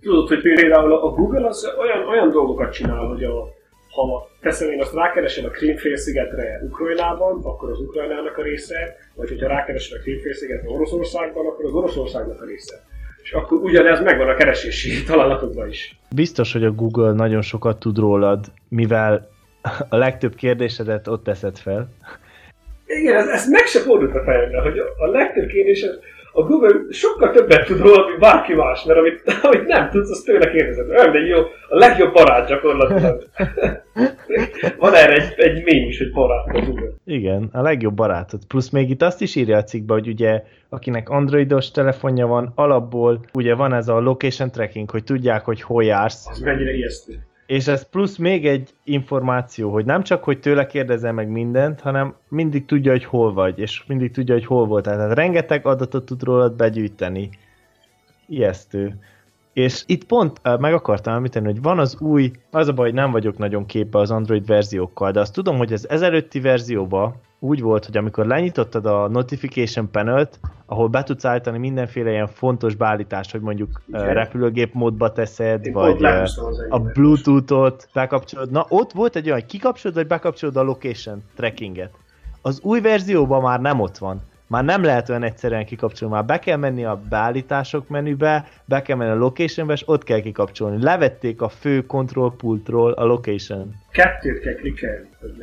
Tudod, 0.00 0.28
hogy 0.28 0.40
például 0.40 0.92
a 0.92 1.10
Google 1.10 1.46
az 1.46 1.74
olyan, 1.78 2.08
olyan 2.08 2.30
dolgokat 2.30 2.72
csinál, 2.72 3.06
hogy 3.06 3.24
a, 3.24 3.56
ha 3.90 4.28
teszem 4.40 4.70
én 4.70 4.80
azt 4.80 4.94
rákeresem 4.94 5.44
a 5.44 5.48
Krímfélszigetre 5.48 6.60
Ukrajnában, 6.64 7.40
akkor 7.42 7.70
az 7.70 7.80
Ukrajnának 7.80 8.36
a 8.36 8.42
része, 8.42 8.96
vagy 9.14 9.28
hogyha 9.28 9.48
rákeresem 9.48 9.98
a 9.98 10.02
Krímfélszigetre 10.02 10.70
Oroszországban, 10.70 11.46
akkor 11.46 11.64
az 11.64 11.72
Oroszországnak 11.72 12.40
a 12.42 12.44
része. 12.44 12.74
És 13.22 13.32
akkor 13.32 13.58
ugyanez 13.58 14.00
megvan 14.00 14.28
a 14.28 14.34
keresési 14.34 15.02
találatokban 15.10 15.68
is. 15.68 15.98
Biztos, 16.14 16.52
hogy 16.52 16.64
a 16.64 16.72
Google 16.72 17.12
nagyon 17.12 17.42
sokat 17.42 17.78
tud 17.78 17.98
rólad, 17.98 18.44
mivel 18.68 19.28
a 19.88 19.96
legtöbb 19.96 20.34
kérdésedet 20.34 21.08
ott 21.08 21.24
teszed 21.24 21.58
fel. 21.58 21.88
Igen, 22.86 23.16
ez, 23.16 23.28
ez 23.28 23.48
meg 23.48 23.66
se 23.66 23.80
fordult 23.80 24.14
a 24.14 24.22
fejemre, 24.24 24.60
hogy 24.60 24.78
a 24.78 25.06
legtöbb 25.06 25.46
kérdésed 25.46 25.98
a 26.38 26.42
Google 26.42 26.74
sokkal 26.90 27.30
többet 27.30 27.66
tud 27.66 27.80
róla, 27.80 28.06
mint 28.06 28.18
bárki 28.18 28.54
más, 28.54 28.84
mert 28.84 28.98
amit, 28.98 29.22
amit 29.42 29.66
nem 29.66 29.90
tudsz, 29.90 30.10
azt 30.10 30.24
tőle 30.24 30.50
kérdezed. 30.50 30.88
Olyan, 30.90 31.12
de 31.12 31.18
jó, 31.18 31.38
a 31.68 31.76
legjobb 31.76 32.12
barát 32.12 32.48
gyakorlatilag. 32.48 33.22
Van 34.78 34.94
erre 34.94 35.12
egy, 35.12 35.34
egy 35.36 35.64
mény 35.64 35.86
is, 35.86 35.98
hogy 35.98 36.12
barát 36.12 36.46
a 36.46 36.60
Google. 36.60 36.90
Igen, 37.04 37.48
a 37.52 37.62
legjobb 37.62 37.94
barátod. 37.94 38.40
Plusz 38.48 38.70
még 38.70 38.90
itt 38.90 39.02
azt 39.02 39.22
is 39.22 39.34
írja 39.34 39.56
a 39.56 39.62
cikkbe, 39.62 39.92
hogy 39.92 40.08
ugye 40.08 40.42
akinek 40.68 41.08
androidos 41.08 41.70
telefonja 41.70 42.26
van, 42.26 42.52
alapból 42.54 43.20
ugye 43.32 43.54
van 43.54 43.74
ez 43.74 43.88
a 43.88 44.00
location 44.00 44.50
tracking, 44.50 44.90
hogy 44.90 45.04
tudják, 45.04 45.44
hogy 45.44 45.62
hol 45.62 45.84
jársz. 45.84 46.28
Az 46.28 46.38
mennyire 46.38 46.72
ijesztő. 46.72 47.12
És 47.48 47.66
ez 47.66 47.88
plusz 47.88 48.16
még 48.16 48.46
egy 48.46 48.74
információ, 48.84 49.72
hogy 49.72 49.84
nem 49.84 50.02
csak, 50.02 50.24
hogy 50.24 50.40
tőle 50.40 50.66
kérdezel 50.66 51.12
meg 51.12 51.28
mindent, 51.28 51.80
hanem 51.80 52.14
mindig 52.28 52.64
tudja, 52.64 52.90
hogy 52.90 53.04
hol 53.04 53.32
vagy, 53.32 53.58
és 53.58 53.84
mindig 53.86 54.10
tudja, 54.10 54.34
hogy 54.34 54.46
hol 54.46 54.66
voltál. 54.66 54.96
Tehát 54.96 55.14
rengeteg 55.14 55.66
adatot 55.66 56.04
tud 56.04 56.22
rólad 56.22 56.56
begyűjteni. 56.56 57.30
Ijesztő. 58.26 58.98
És 59.52 59.82
itt 59.86 60.04
pont 60.04 60.40
uh, 60.44 60.58
meg 60.58 60.74
akartam 60.74 61.14
említeni, 61.14 61.46
hogy 61.46 61.62
van 61.62 61.78
az 61.78 62.00
új, 62.00 62.30
az 62.50 62.68
a 62.68 62.72
baj, 62.72 62.86
hogy 62.86 62.94
nem 62.94 63.10
vagyok 63.10 63.38
nagyon 63.38 63.66
képbe 63.66 63.98
az 63.98 64.10
Android 64.10 64.46
verziókkal, 64.46 65.10
de 65.10 65.20
azt 65.20 65.34
tudom, 65.34 65.56
hogy 65.56 65.72
az 65.72 65.88
ezelőtti 65.88 66.40
verzióban 66.40 67.14
úgy 67.38 67.60
volt, 67.60 67.84
hogy 67.84 67.96
amikor 67.96 68.26
lenyitottad 68.26 68.86
a 68.86 69.08
notification 69.08 69.90
panelt, 69.90 70.38
ahol 70.66 70.88
be 70.88 71.02
tudsz 71.02 71.24
állítani 71.24 71.58
mindenféle 71.58 72.10
ilyen 72.10 72.26
fontos 72.26 72.74
beállítást, 72.74 73.30
hogy 73.30 73.40
mondjuk 73.40 73.82
Igen. 73.88 74.14
repülőgép 74.14 74.74
módba 74.74 75.12
teszed, 75.12 75.66
Én 75.66 75.72
vagy 75.72 76.04
a 76.68 76.80
Bluetooth-ot 76.80 77.88
bekapcsolod. 77.94 78.50
Na, 78.50 78.66
ott 78.68 78.92
volt 78.92 79.16
egy 79.16 79.26
olyan, 79.26 79.38
hogy 79.38 79.48
kikapcsolod, 79.48 79.96
vagy 79.96 80.06
bekapcsolod 80.06 80.56
a 80.56 80.62
location 80.62 81.22
trackinget. 81.36 81.90
Az 82.42 82.60
új 82.62 82.80
verzióban 82.80 83.42
már 83.42 83.60
nem 83.60 83.80
ott 83.80 83.98
van 83.98 84.22
már 84.48 84.64
nem 84.64 84.82
lehet 84.82 85.08
olyan 85.08 85.22
egyszerűen 85.22 85.64
kikapcsolni, 85.64 86.14
már 86.14 86.24
be 86.24 86.38
kell 86.38 86.56
menni 86.56 86.84
a 86.84 87.00
beállítások 87.08 87.88
menübe, 87.88 88.48
be 88.64 88.82
kell 88.82 88.96
menni 88.96 89.10
a 89.10 89.14
locationbe, 89.14 89.72
és 89.72 89.82
ott 89.86 90.04
kell 90.04 90.20
kikapcsolni. 90.20 90.82
Levették 90.82 91.40
a 91.40 91.48
fő 91.48 91.86
control 91.86 92.34
pultról 92.36 92.92
a 92.92 93.04
location. 93.04 93.74
Kettőt 93.90 94.40
kell 94.40 94.54
klikkelni, 94.54 95.08
hogy 95.20 95.34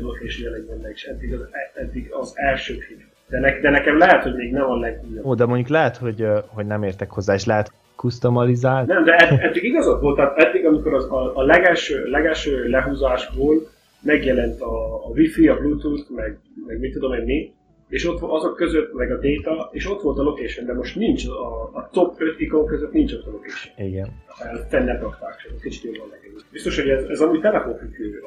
a 0.00 0.06
location 0.06 0.52
jelenjen 0.52 0.78
meg, 0.82 0.92
és 0.94 1.04
eddig 1.04 1.32
az, 1.32 1.40
eddig 1.74 2.08
az 2.12 2.32
első 2.34 2.74
hív. 2.88 2.98
De, 3.28 3.38
ne, 3.40 3.60
de 3.60 3.70
nekem 3.70 3.98
lehet, 3.98 4.22
hogy 4.22 4.34
még 4.34 4.52
nem 4.52 4.70
a 4.70 4.76
legújabb. 4.76 5.24
Ó, 5.24 5.34
de 5.34 5.46
mondjuk 5.46 5.68
lehet, 5.68 5.96
hogy, 5.96 6.26
hogy 6.46 6.66
nem 6.66 6.82
értek 6.82 7.10
hozzá, 7.10 7.34
és 7.34 7.44
lehet 7.44 7.72
customalizált. 7.96 8.86
Nem, 8.86 9.04
de 9.04 9.16
ed, 9.16 9.38
eddig 9.40 9.64
igazad 9.64 10.00
volt, 10.00 10.16
tehát 10.16 10.38
eddig, 10.38 10.66
amikor 10.66 10.94
az, 10.94 11.04
a, 11.04 11.36
a 11.36 11.42
legelső, 11.42 12.04
legelső 12.10 12.68
lehúzásból 12.68 13.54
megjelent 14.02 14.60
a, 14.60 14.94
a 15.06 15.08
Wi-Fi, 15.08 15.48
a 15.48 15.56
Bluetooth, 15.56 16.10
meg, 16.10 16.38
meg 16.66 16.78
mit 16.78 16.92
tudom 16.92 17.12
én 17.12 17.24
mi, 17.24 17.52
és 17.88 18.08
ott 18.08 18.20
azok 18.22 18.56
között 18.56 18.94
meg 18.94 19.10
a 19.10 19.18
data, 19.18 19.68
és 19.72 19.90
ott 19.90 20.02
volt 20.02 20.18
a 20.18 20.22
location, 20.22 20.66
de 20.66 20.74
most 20.74 20.96
nincs, 20.96 21.26
a, 21.26 21.70
a 21.72 21.88
top 21.92 22.20
5 22.20 22.40
ikon 22.40 22.66
között 22.66 22.92
nincs 22.92 23.12
ott 23.12 23.26
a 23.26 23.30
location. 23.30 23.88
Igen. 23.88 24.08
Fenn 24.68 24.84
nem 24.84 25.00
rakták 25.00 25.40
sem, 25.40 25.52
kicsit 25.60 25.82
jobban 25.82 26.08
legyen. 26.10 26.30
Biztos, 26.52 26.80
hogy 26.80 26.88
ez, 26.88 27.04
ez 27.04 27.20
amúgy 27.20 27.40
telefonfüggő 27.40 28.22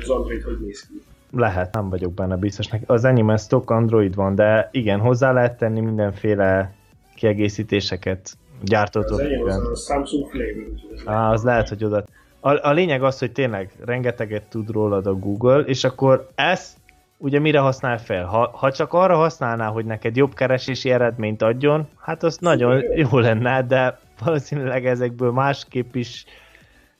az 0.00 0.08
Android, 0.08 0.42
hogy 0.42 0.60
néz 0.60 0.86
ki. 0.86 1.02
Lehet, 1.30 1.74
nem 1.74 1.88
vagyok 1.88 2.12
benne 2.12 2.36
biztos. 2.36 2.66
Az 2.86 3.04
enyémben 3.04 3.36
stock 3.36 3.70
Android 3.70 4.14
van, 4.14 4.34
de 4.34 4.68
igen, 4.72 5.00
hozzá 5.00 5.32
lehet 5.32 5.58
tenni 5.58 5.80
mindenféle 5.80 6.74
kiegészítéseket 7.14 8.36
gyártótól. 8.62 9.14
Az 9.14 9.20
enyém 9.20 9.44
az 9.44 9.56
a 9.56 9.74
Samsung 9.74 10.26
Flavor. 10.26 10.72
Á, 11.04 11.30
az 11.32 11.42
lehet, 11.42 11.68
hogy 11.68 11.84
oda. 11.84 12.04
A, 12.40 12.68
a 12.68 12.72
lényeg 12.72 13.02
az, 13.02 13.18
hogy 13.18 13.32
tényleg 13.32 13.72
rengeteget 13.84 14.48
tud 14.48 14.70
rólad 14.70 15.06
a 15.06 15.14
Google, 15.14 15.60
és 15.60 15.84
akkor 15.84 16.28
ezt 16.34 16.76
ugye 17.16 17.38
mire 17.38 17.58
használ 17.58 17.98
fel? 17.98 18.24
Ha, 18.24 18.50
ha 18.52 18.72
csak 18.72 18.92
arra 18.92 19.16
használná, 19.16 19.66
hogy 19.68 19.84
neked 19.84 20.16
jobb 20.16 20.34
keresési 20.34 20.90
eredményt 20.90 21.42
adjon, 21.42 21.88
hát 22.00 22.22
az 22.22 22.38
nagyon 22.38 22.82
jó 22.94 23.18
lenne, 23.18 23.62
de 23.62 23.98
valószínűleg 24.24 24.86
ezekből 24.86 25.32
másképp 25.32 25.94
is 25.94 26.24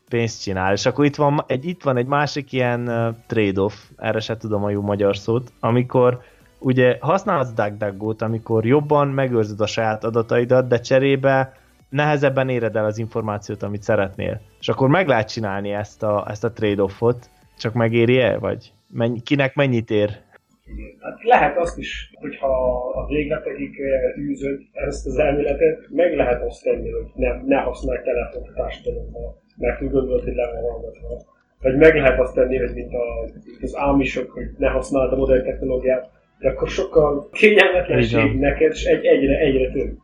pénzt 0.09 0.43
csinál. 0.43 0.73
És 0.73 0.87
akkor 0.87 1.05
itt 1.05 1.17
van 1.17 1.45
egy, 1.47 1.65
itt 1.65 1.83
van 1.83 1.97
egy 1.97 2.07
másik 2.07 2.53
ilyen 2.53 2.85
trade-off, 3.27 3.75
erre 3.97 4.21
se 4.21 4.37
tudom 4.37 4.65
a 4.65 4.71
jó 4.71 4.81
magyar 4.81 5.17
szót, 5.17 5.53
amikor 5.61 6.21
ugye 6.59 6.97
használsz 7.01 7.53
DuckDuckGo-t, 7.53 8.23
amikor 8.23 8.67
jobban 8.67 9.09
megőrzöd 9.09 9.61
a 9.61 9.67
saját 9.67 10.05
adataidat, 10.05 10.69
de 10.69 10.79
cserébe 10.81 11.53
nehezebben 11.89 12.49
éred 12.49 12.77
el 12.77 12.85
az 12.85 12.99
információt, 12.99 13.63
amit 13.63 13.83
szeretnél. 13.83 14.41
És 14.61 14.69
akkor 14.69 14.89
meg 14.89 15.09
lehet 15.09 15.29
csinálni 15.29 15.73
ezt 15.73 16.03
a, 16.03 16.27
ezt 16.29 16.45
a 16.45 16.53
trade-offot, 16.53 17.31
csak 17.59 17.75
megéri-e, 17.75 18.39
vagy? 18.39 18.73
Mennyi, 18.89 19.21
kinek 19.21 19.55
mennyit 19.55 19.91
ér? 19.91 20.09
Hát 21.01 21.23
lehet 21.23 21.57
azt 21.57 21.79
is, 21.79 22.11
hogyha 22.15 22.79
a 22.95 23.07
végletekig 23.07 23.81
űzöd 24.19 24.61
ezt 24.73 25.07
az 25.07 25.19
elméletet, 25.19 25.87
meg 25.91 26.17
lehet 26.17 26.43
azt 26.43 26.63
tenni, 26.63 26.91
hogy 26.91 27.11
ne, 27.15 27.43
ne 27.43 27.57
használj 27.57 28.03
telefont 28.03 28.49
a 28.49 28.53
társadalommal, 28.53 29.43
mert 29.57 29.83
úgy 29.83 29.91
gondolod, 29.91 30.23
hogy 30.23 30.35
le 30.35 30.51
van 30.53 30.71
hallgatva. 30.71 31.33
Vagy 31.63 31.77
meg 31.77 31.95
lehet 31.95 32.21
azt 32.21 32.35
tenni, 32.35 32.59
hogy 32.59 32.75
mint, 32.75 32.93
a, 32.93 33.31
mint 33.45 33.63
az 33.63 33.77
ámisok, 33.77 34.31
hogy 34.31 34.47
ne 34.59 34.69
használd 34.69 35.13
a 35.13 35.17
modern 35.17 35.45
technológiát, 35.45 36.11
de 36.39 36.49
akkor 36.49 36.69
sokkal 36.69 37.29
kényelmetlenség 37.33 38.39
neked, 38.39 38.73
és 38.73 38.85
egy, 38.85 39.05
egyre, 39.05 39.39
egyre 39.39 39.71
több. 39.71 39.97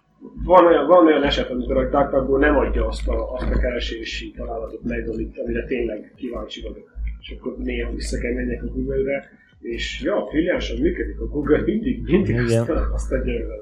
Van 0.44 0.66
olyan, 0.66 0.86
van 0.86 1.06
olyan 1.06 1.22
eset, 1.22 1.50
amikor 1.50 1.76
a 1.76 1.88
DuckDuckGo 1.88 2.36
nem 2.36 2.56
adja 2.56 2.86
azt 2.86 3.08
a, 3.08 3.32
azt 3.32 3.50
a 3.50 3.58
keresési 3.58 4.30
találatot 4.36 4.82
meg, 4.82 5.08
amire 5.44 5.64
tényleg 5.64 6.12
kíváncsi 6.16 6.62
vagyok 6.62 6.98
és 7.20 7.36
akkor 7.38 7.58
néha 7.58 7.94
vissza 7.94 8.18
kell 8.18 8.32
menjek 8.32 8.62
a 8.62 8.66
Google-re, 8.66 9.28
és 9.60 10.02
ja, 10.04 10.26
brilliánsan 10.30 10.80
működik 10.80 11.20
a 11.20 11.26
Google, 11.26 11.62
mindig, 11.62 12.02
mindig 12.02 12.38
azt, 12.38 12.68
azt 12.68 13.12
adja 13.12 13.32
el 13.32 13.58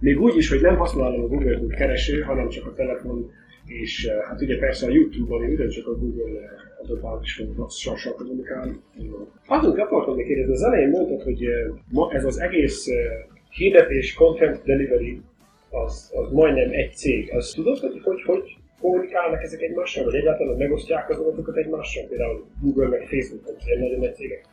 Még 0.00 0.20
úgy 0.20 0.36
is, 0.36 0.48
hogy 0.48 0.60
nem 0.60 0.76
használom 0.76 1.22
a 1.22 1.26
Google 1.26 1.58
mint 1.58 1.74
kereső, 1.74 2.20
hanem 2.20 2.48
csak 2.48 2.66
a 2.66 2.72
telefon, 2.72 3.30
és 3.68 4.04
eh, 4.04 4.24
hát 4.28 4.40
ugye 4.40 4.58
persze 4.58 4.86
a 4.86 4.90
YouTube-on 4.90 5.50
ugyancsak 5.50 5.86
a 5.86 5.98
Google 5.98 6.40
eh, 6.40 6.50
adatbázis 6.82 7.42
sosem 7.68 8.12
kommunikálni. 8.12 8.80
Azon 9.46 9.78
akartam 9.80 10.14
még 10.14 10.26
kérdezni, 10.26 10.52
az 10.52 10.62
elején 10.62 10.88
mondtad, 10.88 11.22
hogy 11.22 11.44
eh, 11.44 11.68
ma 11.90 12.12
ez 12.12 12.24
az 12.24 12.40
egész 12.40 12.88
hirdetés, 13.50 14.14
content 14.14 14.62
delivery, 14.64 15.20
az, 15.70 16.12
az 16.14 16.32
majdnem 16.32 16.70
egy 16.72 16.92
cég. 16.94 17.32
Azt 17.34 17.54
tudod, 17.54 17.78
hogy 17.78 18.00
hogy, 18.02 18.22
hogy 18.22 18.56
kommunikálnak 18.80 19.42
ezek 19.42 19.60
egymással, 19.60 20.04
vagy 20.04 20.14
egyáltalán 20.14 20.56
megosztják 20.56 21.10
az 21.10 21.18
adatokat 21.18 21.56
egymással, 21.56 22.06
például 22.08 22.44
Google 22.60 22.88
meg 22.88 23.06
Facebook, 23.06 23.44
vagy 23.44 23.54
ilyen 23.66 23.78
nagyon 23.78 23.98
nagy 23.98 24.14
cégek? 24.14 24.44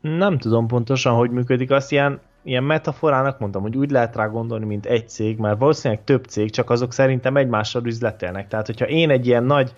Nem 0.00 0.38
tudom 0.38 0.66
pontosan, 0.66 1.14
hogy 1.14 1.30
működik. 1.30 1.70
Azt 1.70 1.92
ilyen, 1.92 2.20
ilyen 2.42 2.64
metaforának 2.64 3.38
mondtam, 3.38 3.62
hogy 3.62 3.76
úgy 3.76 3.90
lehet 3.90 4.16
rá 4.16 4.26
gondolni, 4.26 4.64
mint 4.64 4.86
egy 4.86 5.08
cég, 5.08 5.38
mert 5.38 5.58
valószínűleg 5.58 6.04
több 6.04 6.24
cég, 6.24 6.50
csak 6.50 6.70
azok 6.70 6.92
szerintem 6.92 7.36
egymással 7.36 7.86
üzletelnek. 7.86 8.48
Tehát, 8.48 8.66
hogyha 8.66 8.86
én 8.86 9.10
egy 9.10 9.26
ilyen 9.26 9.44
nagy 9.44 9.74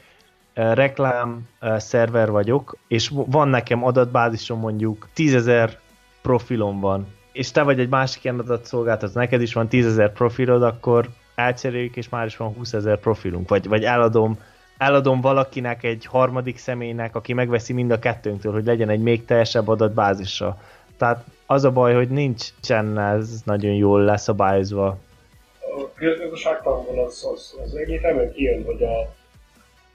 uh, 0.57 0.75
reklám 0.75 1.49
uh, 1.61 1.77
szerver 1.77 2.31
vagyok, 2.31 2.77
és 2.89 3.13
van 3.15 3.49
nekem 3.49 3.85
adatbázisom 3.85 4.59
mondjuk 4.59 5.09
tízezer 5.15 5.79
profilom 6.23 6.81
van, 6.81 7.07
és 7.33 7.51
te 7.51 7.63
vagy 7.63 7.81
egy 7.81 7.89
másik 7.89 8.25
ilyen 8.25 8.39
adatszolgáltató, 8.39 9.13
neked 9.15 9.43
is 9.43 9.53
van 9.53 9.69
tízezer 9.69 10.13
profilod, 10.13 10.63
akkor 10.63 11.09
elcseréljük, 11.35 11.97
és 11.97 12.09
már 12.09 12.27
is 12.27 12.37
van 12.37 12.55
20 12.55 12.73
ezer 12.73 12.99
profilunk, 12.99 13.49
vagy, 13.49 13.69
vagy 13.69 13.85
eladom, 13.85 14.39
eladom 14.79 15.21
valakinek, 15.21 15.83
egy 15.85 16.07
harmadik 16.07 16.59
személynek, 16.59 17.17
aki 17.17 17.33
megveszi 17.33 17.73
mind 17.73 17.91
a 17.91 17.99
kettőnktől, 17.99 18.53
hogy 18.53 18.65
legyen 18.65 18.89
egy 18.89 19.03
még 19.03 19.25
teljesebb 19.25 19.69
adatbázisa. 19.69 20.59
Tehát 20.97 21.25
az 21.53 21.65
a 21.65 21.71
baj, 21.71 21.95
hogy 21.95 22.09
nincsen 22.09 22.99
ez 22.99 23.43
nagyon 23.45 23.75
jól 23.75 24.05
leszabályozva. 24.05 24.87
A 25.77 25.93
közgazdaságtanból 25.95 27.05
az, 27.05 27.29
az, 27.33 27.59
az 27.65 27.75
egyértelműen 27.75 28.33
kijön, 28.33 28.65
hogy 28.65 28.83
a, 28.83 28.99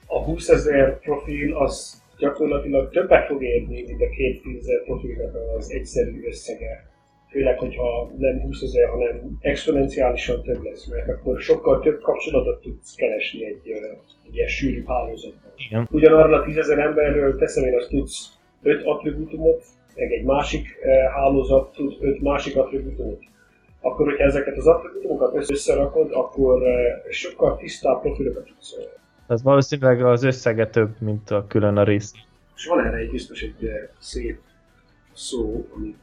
a 0.05 0.23
20 0.23 0.49
ezer 0.49 0.99
profil 0.99 1.55
az 1.55 2.01
gyakorlatilag 2.17 2.89
többet 2.89 3.25
fog 3.27 3.43
érni, 3.43 3.83
mint 3.87 4.01
a 4.01 4.09
két 4.09 4.41
ezer 4.59 4.83
profilnak 4.83 5.35
az 5.57 5.71
egyszerű 5.71 6.27
összege 6.27 6.87
főleg, 7.29 7.59
hogyha 7.59 8.11
nem 8.17 8.39
20 8.41 8.61
ezer, 8.61 8.89
hanem 8.89 9.37
exponenciálisan 9.41 10.43
több 10.43 10.63
lesz, 10.63 10.85
mert 10.85 11.09
akkor 11.09 11.39
sokkal 11.39 11.79
több 11.79 12.01
kapcsolatot 12.01 12.61
tudsz 12.61 12.95
keresni 12.95 13.45
egy, 13.45 13.61
egy 14.25 14.35
ilyen 14.35 14.47
sűrű 14.47 14.83
hálózatban. 14.85 15.51
Igen. 15.67 15.87
Ugyanarra 15.91 16.41
a 16.41 16.43
10 16.43 16.57
ezer 16.57 16.79
emberről 16.79 17.37
teszem 17.37 17.63
én 17.63 17.75
azt 17.75 17.89
tudsz 17.89 18.29
5 18.61 18.85
attribútumot, 18.85 19.63
meg 19.97 20.11
egy 20.11 20.23
másik 20.23 20.77
hálózat 21.15 21.71
tud 21.71 21.97
5 22.01 22.21
másik 22.21 22.57
attribútumot. 22.57 23.19
Akkor, 23.81 24.05
hogyha 24.05 24.23
ezeket 24.23 24.57
az 24.57 24.67
attribútumokat 24.67 25.49
összerakod, 25.49 26.11
akkor 26.11 26.61
sokkal 27.09 27.57
tisztább 27.57 28.01
profilokat 28.01 28.45
tudsz. 28.45 28.75
Ez 29.27 29.43
valószínűleg 29.43 30.05
az 30.05 30.23
összege 30.23 30.67
több, 30.67 30.89
mint 30.99 31.31
a 31.31 31.45
külön 31.47 31.77
a 31.77 31.83
rész. 31.83 32.13
És 32.55 32.65
van 32.65 32.85
erre 32.85 32.97
egy 32.97 33.11
biztos 33.11 33.41
egy 33.41 33.69
szép 33.99 34.39
szó, 35.13 35.67
amit 35.75 35.97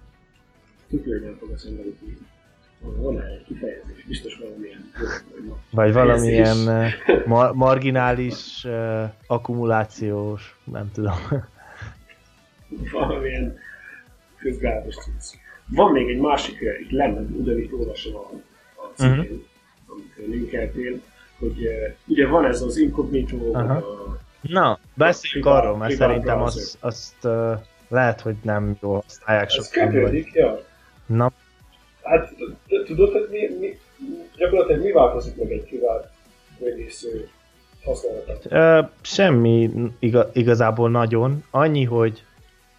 tükörben 0.89 1.37
fog 1.39 1.51
eszembe 1.51 1.85
jutni. 1.85 2.17
Van 2.81 3.23
egy 3.23 3.45
kifejezés, 3.47 4.05
biztos 4.09 4.39
valamilyen 4.39 4.93
Vagy 5.71 5.93
valamilyen 5.93 6.57
ma- 7.27 7.53
marginális 7.53 8.65
uh, 8.65 9.03
akkumulációs, 9.27 10.59
nem 10.65 10.91
tudom. 10.93 11.15
valamilyen 12.93 13.57
közgátos 14.45 14.95
cucc. 14.95 15.39
Van 15.67 15.93
még 15.93 16.09
egy 16.09 16.19
másik, 16.21 16.59
itt 16.83 16.91
lenne, 16.91 17.21
ugyanitt 17.21 17.73
olvasom 17.73 18.15
a 18.15 18.31
cikkén, 18.95 19.11
uh-huh. 19.11 19.41
amit 19.87 20.15
linkeltél, 20.27 21.01
hogy 21.39 21.67
uh, 21.67 21.95
ugye 22.07 22.27
van 22.27 22.45
ez 22.45 22.63
az 22.63 22.77
incognito, 22.77 23.37
uh-huh. 23.37 23.71
a, 23.71 24.19
Na, 24.41 24.79
beszéljünk 24.95 25.47
arról, 25.47 25.77
mert 25.77 25.95
szerintem 25.95 26.43
azt, 26.43 26.77
azt 26.81 27.17
uh, 27.23 27.53
lehet, 27.89 28.21
hogy 28.21 28.35
nem 28.43 28.77
jól 28.81 29.03
használják 29.07 29.51
sokan. 29.51 29.83
Ez 29.83 29.93
kötődik, 29.93 30.33
ja. 30.33 30.61
Na. 31.07 31.33
Hát 32.03 32.35
tudod, 32.85 33.13
hogy 33.13 33.29
mi, 33.31 33.39
mi, 33.61 33.79
gyakorlatilag 34.37 34.83
mi 34.83 34.93
változik 34.93 35.37
meg 35.37 35.53
egy 35.53 35.65
privát 35.65 36.13
böngésző 36.59 37.29
használatát? 37.85 38.91
semmi 39.03 39.71
igazából 40.33 40.91
nagyon. 40.91 41.45
Annyi, 41.51 41.85
hogy 41.85 42.25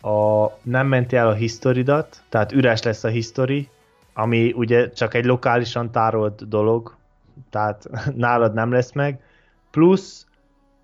a, 0.06 0.52
nem 0.62 0.88
menti 0.88 1.16
el 1.16 1.28
a 1.28 1.34
historidat, 1.34 2.24
tehát 2.30 2.52
üres 2.52 2.84
lesz 2.84 3.04
a 3.04 3.08
history, 3.08 3.70
ami 4.14 4.52
ugye 4.56 4.90
csak 4.90 5.14
egy 5.14 5.26
lokálisan 5.26 5.92
tárolt 5.92 6.48
dolog, 6.48 6.96
tehát 7.50 7.90
nálad 8.16 8.54
nem 8.54 8.72
lesz 8.72 8.92
meg. 8.92 9.20
Plusz, 9.72 10.28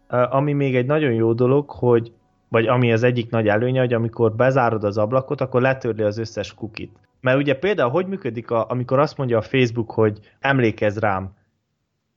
ami 0.08 0.54
még 0.54 0.76
egy 0.76 0.86
nagyon 0.86 1.14
jó 1.14 1.34
dolog, 1.34 1.70
hogy 1.70 2.12
vagy 2.48 2.68
ami 2.68 2.92
az 2.92 3.04
egyik 3.04 3.30
nagy 3.30 3.48
előnye, 3.48 3.80
hogy 3.80 3.94
amikor 3.94 4.36
bezárod 4.36 4.84
az 4.84 4.98
ablakot, 4.98 5.42
akkor 5.42 5.62
letörli 5.62 6.04
az 6.04 6.18
összes 6.18 6.54
kukit. 6.54 6.98
Mert 7.22 7.38
ugye 7.38 7.56
például 7.56 7.90
hogy 7.90 8.08
működik, 8.08 8.52
a, 8.52 8.70
amikor 8.70 9.00
azt 9.00 9.18
mondja 9.18 9.38
a 9.38 9.42
Facebook, 9.42 9.92
hogy 9.92 10.20
emlékezz 10.40 10.98
rám, 10.98 11.34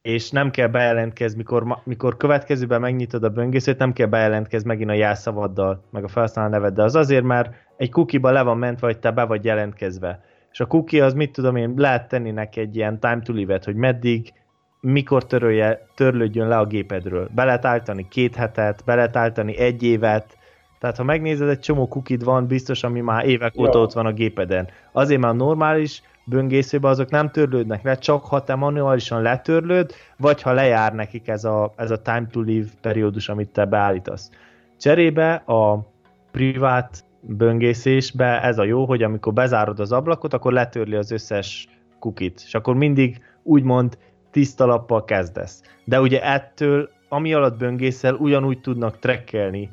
és 0.04 0.30
nem 0.30 0.50
kell 0.50 0.66
bejelentkezni, 0.66 1.36
mikor, 1.36 1.78
mikor 1.84 2.16
következőben 2.16 2.80
megnyitod 2.80 3.24
a 3.24 3.28
böngészőt, 3.28 3.78
nem 3.78 3.92
kell 3.92 4.06
bejelentkezni 4.06 4.68
megint 4.68 4.90
a 4.90 4.94
jelszavaddal, 4.94 5.82
meg 5.90 6.04
a 6.04 6.08
felhasználó 6.08 6.50
neveddel. 6.50 6.84
Az 6.84 6.94
azért, 6.94 7.24
mert 7.24 7.54
egy 7.76 7.90
kukiba 7.90 8.30
le 8.30 8.42
van 8.42 8.58
mentve, 8.58 8.86
vagy 8.86 8.98
te 8.98 9.10
be 9.10 9.24
vagy 9.24 9.44
jelentkezve. 9.44 10.22
És 10.52 10.60
a 10.60 10.66
cookie 10.66 11.04
az 11.04 11.14
mit 11.14 11.32
tudom 11.32 11.56
én, 11.56 11.74
lehet 11.76 12.08
tenni 12.08 12.30
neki 12.30 12.60
egy 12.60 12.76
ilyen 12.76 13.00
time 13.00 13.20
to 13.20 13.32
live 13.32 13.60
hogy 13.64 13.74
meddig, 13.74 14.32
mikor 14.80 15.26
törölje, 15.26 15.86
törlődjön 15.94 16.48
le 16.48 16.58
a 16.58 16.66
gépedről. 16.66 17.28
Be 17.34 17.44
lehet 17.44 17.64
állítani 17.64 18.08
két 18.08 18.34
hetet, 18.34 18.82
be 18.84 18.94
lehet 18.94 19.16
állítani 19.16 19.58
egy 19.58 19.82
évet, 19.82 20.36
tehát 20.78 20.96
ha 20.96 21.04
megnézed, 21.04 21.48
egy 21.48 21.58
csomó 21.58 21.88
kukid 21.88 22.24
van, 22.24 22.46
biztos, 22.46 22.82
ami 22.82 23.00
már 23.00 23.26
évek 23.26 23.58
óta 23.58 23.78
ott 23.78 23.92
van 23.92 24.06
a 24.06 24.12
gépeden. 24.12 24.68
Azért 24.92 25.20
már 25.20 25.34
normális 25.34 26.02
böngészőben 26.24 26.90
azok 26.90 27.10
nem 27.10 27.30
törlődnek 27.30 27.82
le, 27.82 27.98
csak 27.98 28.24
ha 28.24 28.44
te 28.44 28.54
manuálisan 28.54 29.22
letörlöd, 29.22 29.94
vagy 30.16 30.42
ha 30.42 30.52
lejár 30.52 30.94
nekik 30.94 31.28
ez 31.28 31.44
a, 31.44 31.72
ez 31.76 31.90
a 31.90 32.02
time 32.02 32.26
to 32.30 32.40
live 32.40 32.68
periódus, 32.80 33.28
amit 33.28 33.48
te 33.48 33.64
beállítasz. 33.64 34.30
Cserébe 34.78 35.34
a 35.34 35.92
privát 36.30 37.04
böngészésbe 37.20 38.42
ez 38.42 38.58
a 38.58 38.64
jó, 38.64 38.84
hogy 38.84 39.02
amikor 39.02 39.32
bezárod 39.32 39.80
az 39.80 39.92
ablakot, 39.92 40.32
akkor 40.32 40.52
letörli 40.52 40.94
az 40.94 41.10
összes 41.10 41.68
kukit, 41.98 42.42
és 42.46 42.54
akkor 42.54 42.74
mindig 42.74 43.22
úgymond 43.42 43.98
tiszta 44.30 44.66
lappal 44.66 45.04
kezdesz. 45.04 45.62
De 45.84 46.00
ugye 46.00 46.22
ettől, 46.22 46.90
ami 47.08 47.34
alatt 47.34 47.58
böngészel, 47.58 48.14
ugyanúgy 48.14 48.60
tudnak 48.60 48.98
trekkelni, 48.98 49.70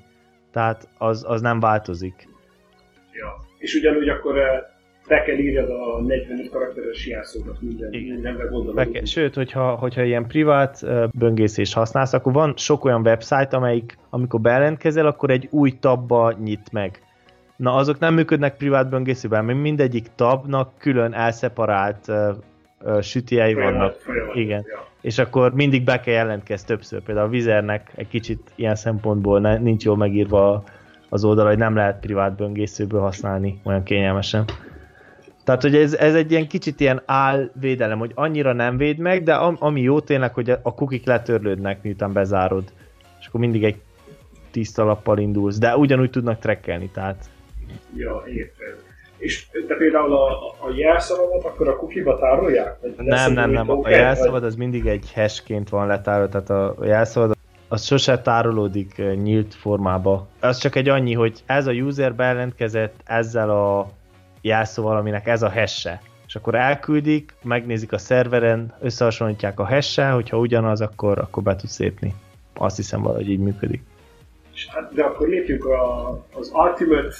tehát 0.52 0.88
az, 0.98 1.26
az 1.28 1.42
nem 1.42 1.60
változik. 1.60 2.28
Ja, 3.14 3.36
és 3.58 3.76
ugyanúgy 3.76 4.10
akkor 4.10 4.38
eh, 4.38 4.60
be 5.08 5.24
kell 5.24 5.38
írjad 5.38 5.70
a 5.70 6.02
45 6.02 6.50
karakteres 6.50 7.08
jelszókat 7.08 7.62
minden, 7.62 7.90
mindenre 7.90 8.44
gondolom. 8.44 9.06
Sőt, 9.06 9.36
hogyha, 9.36 9.76
hogyha 9.76 10.04
ilyen 10.04 10.28
privát 10.28 10.86
böngészést 11.18 11.74
használsz, 11.74 12.14
akkor 12.14 12.34
van 12.34 12.54
sok 12.58 12.86
olyan 12.86 13.02
website, 13.02 13.58
amelyik, 13.58 13.98
amikor 14.10 14.40
bejelentkezel, 14.42 15.06
akkor 15.06 15.30
egy 15.30 15.48
új 15.52 15.72
tabba 15.80 16.34
nyit 16.44 16.72
meg. 16.72 17.02
Na, 17.56 17.76
azok 17.76 18.00
nem 18.00 18.14
működnek 18.14 18.58
privát 18.58 18.90
böngészőben, 18.90 19.46
mert 19.46 19.60
mindegyik 19.60 20.08
tabnak 20.16 20.78
külön 20.78 21.14
elszeparált 21.14 22.08
uh, 22.08 22.30
uh, 22.84 23.02
sütiei 23.02 23.54
vannak. 23.54 23.94
Folyamat, 23.94 24.36
Igen. 24.36 24.64
Ja. 24.68 24.88
És 25.02 25.18
akkor 25.18 25.54
mindig 25.54 25.84
be 25.84 26.00
kell 26.00 26.14
jelentkezni 26.14 26.68
többször. 26.68 27.02
Például 27.04 27.28
a 27.28 27.30
Vizernek 27.30 27.92
egy 27.96 28.08
kicsit 28.08 28.52
ilyen 28.56 28.76
szempontból 28.76 29.40
ne, 29.40 29.58
nincs 29.58 29.84
jól 29.84 29.98
megírva 29.98 30.64
az 31.10 31.24
oldal, 31.24 31.48
hogy 31.48 31.58
nem 31.58 31.76
lehet 31.76 32.00
privát 32.00 32.36
böngészőből 32.36 33.02
használni 33.02 33.60
olyan 33.64 33.84
kényelmesen. 33.84 34.46
Tehát, 35.44 35.62
hogy 35.62 35.76
ez, 35.76 35.94
ez 35.94 36.16
egy 36.16 36.32
ilyen 36.32 36.48
kicsit 36.48 36.80
ilyen 36.80 37.02
álvédelem, 37.06 38.00
hogy 38.00 38.12
annyira 38.16 38.54
nem 38.54 38.78
véd 38.78 38.98
meg, 38.98 39.24
de 39.24 39.34
ami 39.36 39.82
jó 39.82 40.00
tényleg, 40.00 40.34
hogy 40.34 40.50
a 40.62 40.74
kukik 40.74 41.06
letörlődnek, 41.06 41.82
miután 41.84 42.14
bezárod. 42.14 42.64
És 43.20 43.28
akkor 43.28 43.40
mindig 43.40 43.64
egy 43.64 43.76
tiszta 44.52 44.84
lappal 44.84 45.18
indulsz, 45.18 45.58
de 45.58 45.78
ugyanúgy 45.78 46.10
tudnak 46.10 46.40
trekkelni, 46.40 46.90
tehát... 46.90 47.30
Ja, 47.96 48.24
értem. 48.28 48.76
És 49.18 49.48
de 49.68 49.76
például 49.76 50.14
a, 50.14 50.30
a 50.60 50.74
jelszavadat 50.76 51.44
akkor 51.44 51.68
a 51.68 51.76
kukiba 51.76 52.20
tárolják? 52.20 52.78
Nem, 52.98 53.34
nem, 53.34 53.50
nem. 53.50 53.70
A 53.70 53.90
jelszavad 53.90 54.44
az 54.44 54.56
mindig 54.56 54.86
egy 54.86 55.12
hashként 55.14 55.70
van 55.70 55.88
letárolva, 55.88 56.30
tehát 56.30 56.50
a 56.50 56.86
jelszavad 56.86 57.36
az 57.68 57.86
sose 57.86 58.22
tárolódik 58.22 59.02
nyílt 59.22 59.54
formába. 59.54 60.28
Az 60.40 60.58
csak 60.58 60.76
egy 60.76 60.90
annyi, 60.90 61.14
hogy 61.14 61.44
ez 61.46 61.68
a 61.68 61.72
user 61.72 62.16
bejelentkezett 62.16 62.94
ezzel 63.06 63.50
a 63.50 63.92
jelszóval, 64.42 64.98
aminek 64.98 65.28
ez 65.28 65.42
a 65.42 65.50
hesse. 65.50 66.02
És 66.28 66.36
akkor 66.36 66.56
elküldik, 66.56 67.34
megnézik 67.44 67.92
a 67.92 67.98
szerveren, 67.98 68.74
összehasonlítják 68.82 69.60
a 69.60 69.66
hesse, 69.66 70.10
hogyha 70.10 70.38
ugyanaz, 70.38 70.82
akkor, 70.82 71.20
akkor 71.20 71.44
be 71.44 71.56
tudsz 71.56 71.80
lépni. 71.80 72.14
Azt 72.54 72.76
hiszem 72.76 73.02
valahogy 73.02 73.30
így 73.30 73.40
működik. 73.40 73.82
Hát, 74.68 74.94
de 74.94 75.04
akkor 75.04 75.28
lépjünk 75.28 75.66
a, 75.66 76.10
az 76.34 76.52
Ultimate 76.54 77.16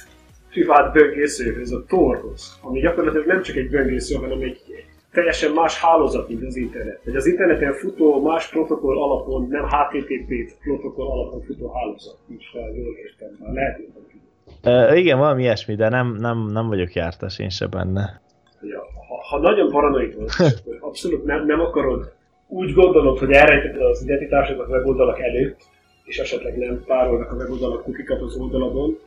privát 0.50 0.94
böngészőhöz, 0.94 1.72
a 1.72 1.86
Torhoz, 1.88 2.60
ami 2.62 2.80
gyakorlatilag 2.80 3.26
nem 3.26 3.42
csak 3.42 3.56
egy 3.56 3.70
böngésző, 3.70 4.16
hanem 4.16 4.42
egy 4.42 4.86
teljesen 5.12 5.52
más 5.52 5.80
hálózat, 5.80 6.28
mint 6.28 6.44
az 6.44 6.56
internet. 6.56 7.00
Hogy 7.04 7.16
az 7.16 7.26
interneten 7.26 7.74
futó 7.74 8.22
más 8.22 8.50
protokoll 8.50 9.02
alapon, 9.02 9.48
nem 9.50 9.64
HTTP 9.64 10.58
protokoll 10.64 11.08
alapon 11.08 11.42
futó 11.42 11.72
hálózat. 11.74 12.18
Nincs 12.26 12.50
fel, 12.52 12.72
jól 12.76 12.96
értem, 12.98 13.38
már 13.40 13.54
lehet, 13.54 13.76
hogy 13.76 14.21
Uh, 14.64 14.98
igen, 14.98 15.18
valami 15.18 15.42
ilyesmi, 15.42 15.76
de 15.76 15.90
nem, 15.90 16.16
nem, 16.20 16.48
nem 16.52 16.68
vagyok 16.68 16.94
jártas 16.94 17.40
én 17.40 17.50
se 17.50 17.68
benne. 17.68 18.22
Ja, 18.62 18.80
ha, 18.80 19.16
ha 19.30 19.40
nagyon 19.40 19.70
paranoid 19.70 20.16
vagy, 20.16 20.30
abszolút 20.90 21.26
nem, 21.26 21.46
nem 21.46 21.60
akarod, 21.60 22.12
úgy 22.48 22.74
gondolod, 22.74 23.18
hogy 23.20 23.32
elrejtetted 23.32 23.82
az 23.82 24.04
identitásodat 24.04 24.68
a 24.68 24.70
weboldalak 24.70 25.20
előtt, 25.20 25.60
és 26.04 26.18
esetleg 26.18 26.58
nem 26.58 26.84
tárolnak 26.86 27.32
a 27.32 27.36
weboldalak 27.36 27.84
kukikat 27.84 28.22
az 28.22 28.36
oldaladon. 28.36 28.98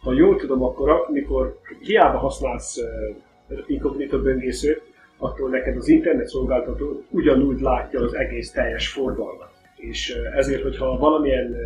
Ha 0.00 0.12
jól 0.12 0.36
tudom, 0.36 0.62
akkor 0.62 1.04
amikor 1.08 1.58
hiába 1.80 2.18
használsz 2.18 2.76
uh, 3.48 3.58
inkognito 3.66 4.22
böngészőt, 4.22 4.82
akkor 5.18 5.50
neked 5.50 5.76
az 5.76 5.88
internet 5.88 6.26
szolgáltató 6.26 7.02
ugyanúgy 7.10 7.60
látja 7.60 8.00
az 8.00 8.14
egész 8.14 8.50
teljes 8.50 8.88
forgalmat. 8.88 9.50
És 9.76 10.16
uh, 10.16 10.36
ezért, 10.36 10.62
hogyha 10.62 10.98
valamilyen 10.98 11.46
uh, 11.46 11.58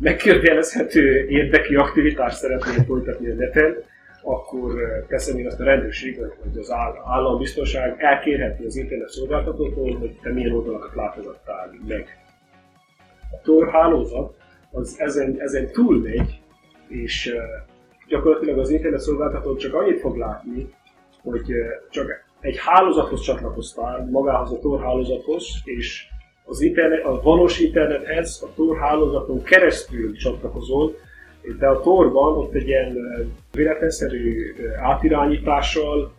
megkérdőjelezhető 0.00 1.28
érdeki 1.28 1.74
aktivitást 1.74 2.36
szeretnél 2.36 2.84
folytatni 2.84 3.30
a 3.30 3.34
neten, 3.34 3.76
akkor 4.22 4.72
teszem 5.08 5.38
én 5.38 5.46
azt 5.46 5.60
a 5.60 5.64
rendőrség, 5.64 6.18
vagy 6.18 6.58
az 6.58 6.70
állambiztonság 7.04 7.94
elkérheti 7.98 8.64
az 8.64 8.76
internet 8.76 9.08
szolgáltatótól, 9.08 9.96
hogy 9.96 10.18
te 10.22 10.32
milyen 10.32 10.52
oldalakat 10.52 10.94
látogattál 10.94 11.70
meg. 11.88 12.18
A 13.30 13.40
Tor 13.42 13.70
hálózat 13.70 14.34
az 14.70 14.94
ezen, 14.98 15.36
ezen 15.38 15.72
túlmegy, 15.72 16.40
és 16.88 17.34
gyakorlatilag 18.08 18.58
az 18.58 18.70
internet 18.70 19.00
szolgáltató 19.00 19.56
csak 19.56 19.74
annyit 19.74 20.00
fog 20.00 20.16
látni, 20.16 20.68
hogy 21.22 21.54
csak 21.90 22.24
egy 22.40 22.58
hálózathoz 22.58 23.20
csatlakoztál, 23.20 24.08
magához 24.10 24.52
a 24.52 24.58
Tor 24.58 24.80
hálózathoz, 24.80 25.44
és 25.64 26.08
az 26.50 26.60
internet, 26.60 27.04
a 27.04 27.20
valós 27.22 27.58
internethez, 27.58 28.42
a 28.46 28.54
Tor 28.54 28.78
hálózaton 28.78 29.42
keresztül 29.42 30.16
csatlakozol, 30.16 30.94
de 31.58 31.66
a 31.66 31.80
Torban 31.80 32.36
ott 32.36 32.54
egy 32.54 32.68
ilyen 32.68 32.96
véletlenszerű 33.52 34.54
átirányítással 34.80 36.12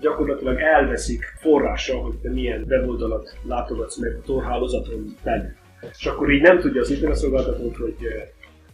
gyakorlatilag 0.00 0.58
elveszik 0.60 1.22
forrással, 1.40 2.02
hogy 2.02 2.14
te 2.22 2.30
milyen 2.30 2.64
weboldalat 2.68 3.36
látogatsz 3.48 3.98
meg 3.98 4.16
a 4.20 4.26
Tor 4.26 4.42
hálózaton 4.42 5.04
belül. 5.24 5.54
És 5.98 6.06
akkor 6.06 6.30
így 6.30 6.42
nem 6.42 6.60
tudja 6.60 6.80
az 6.80 6.90
internetszolgáltatót, 6.90 7.76
hogy 7.76 7.96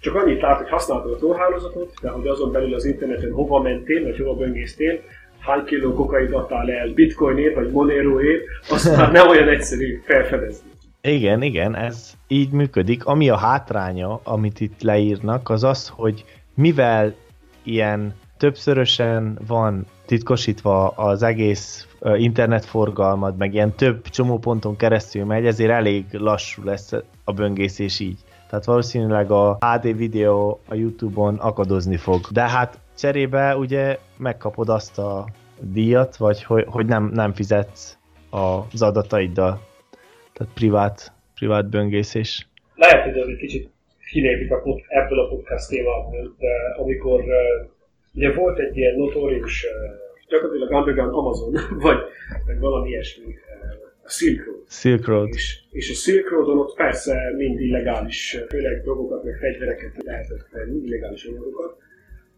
csak 0.01 0.15
annyit 0.15 0.41
lát, 0.41 0.57
hogy 0.57 0.69
használtad 0.69 1.13
a 1.13 1.17
Tor 1.17 1.37
hálózatot, 1.37 1.93
de 2.03 2.09
hogy 2.09 2.27
azon 2.27 2.53
belül 2.53 2.75
az 2.75 2.85
interneten 2.85 3.33
hova 3.33 3.63
mentél, 3.63 4.03
vagy 4.03 4.19
hova 4.19 4.35
böngésztél, 4.35 5.01
hány 5.39 5.65
kiló 5.65 5.95
kokain 5.95 6.33
adtál 6.33 6.71
el 6.71 6.89
bitcoinért, 6.89 7.55
vagy 7.55 7.71
moneroért, 7.71 8.43
azt 8.71 8.97
már 8.97 9.13
nem 9.13 9.29
olyan 9.29 9.49
egyszerű 9.49 10.01
felfedezni. 10.05 10.68
Igen, 11.01 11.43
igen, 11.43 11.77
ez 11.77 12.13
így 12.27 12.51
működik. 12.51 13.05
Ami 13.05 13.29
a 13.29 13.37
hátránya, 13.37 14.21
amit 14.23 14.61
itt 14.61 14.83
leírnak, 14.83 15.49
az 15.49 15.65
az, 15.65 15.89
hogy 15.89 16.25
mivel 16.55 17.15
ilyen 17.63 18.15
többszörösen 18.37 19.39
van 19.47 19.87
titkosítva 20.07 20.89
az 20.89 21.23
egész 21.23 21.87
internetforgalmad, 22.17 23.37
meg 23.37 23.55
ilyen 23.55 23.73
több 23.73 24.09
csomóponton 24.09 24.77
keresztül 24.77 25.25
megy, 25.25 25.47
ezért 25.47 25.71
elég 25.71 26.05
lassú 26.11 26.65
lesz 26.65 26.93
a 27.25 27.33
böngészés 27.33 28.01
így. 28.01 28.19
Tehát 28.49 28.65
valószínűleg 28.65 29.31
a 29.31 29.59
HD 29.61 29.97
videó 29.97 30.61
a 30.69 30.75
Youtube-on 30.75 31.35
akadozni 31.35 31.97
fog. 31.97 32.21
De 32.31 32.49
hát 32.49 32.79
cserébe 32.99 33.57
ugye 33.57 33.99
megkapod 34.17 34.69
azt 34.69 34.99
a 34.99 35.27
díjat, 35.61 36.17
vagy 36.17 36.43
hogy, 36.43 36.65
hogy 36.69 36.87
nem, 36.87 37.11
nem 37.15 37.33
fizetsz 37.33 37.99
az 38.31 38.83
adataiddal. 38.83 39.68
Tehát 40.39 40.55
privát, 40.55 41.13
privát 41.35 41.71
böngészés. 41.71 42.49
Lehet, 42.75 43.05
hogy 43.05 43.19
ez 43.19 43.27
egy 43.27 43.37
kicsit 43.37 43.71
kilépik 44.11 44.51
a 44.51 44.61
pod, 44.61 44.81
ebből 44.89 45.19
a 45.19 45.29
podcast 45.29 45.69
témából, 45.69 46.35
de 46.39 46.53
amikor 46.77 47.25
ugye 48.15 48.33
volt 48.33 48.59
egy 48.59 48.77
ilyen 48.77 48.95
notórius, 48.95 49.67
gyakorlatilag 50.29 50.71
underground 50.71 51.15
Amazon, 51.15 51.53
vagy 51.87 51.99
valami 52.59 52.89
ilyesmi, 52.89 53.35
a 54.05 54.11
Silk 54.11 54.45
Road. 54.45 54.65
Silk 54.69 55.07
Road. 55.07 55.29
És, 55.29 55.61
és 55.71 55.91
a 55.91 55.95
Silk 55.95 56.31
Roadon 56.31 56.59
ott 56.59 56.77
persze 56.77 57.33
mind 57.37 57.61
illegális, 57.61 58.39
főleg 58.49 58.83
drogokat, 58.83 59.25
meg 59.25 59.37
fegyvereket 59.41 60.03
lehetett 60.05 60.49
venni, 60.53 60.85
illegális 60.85 61.25
anyagokat, 61.25 61.77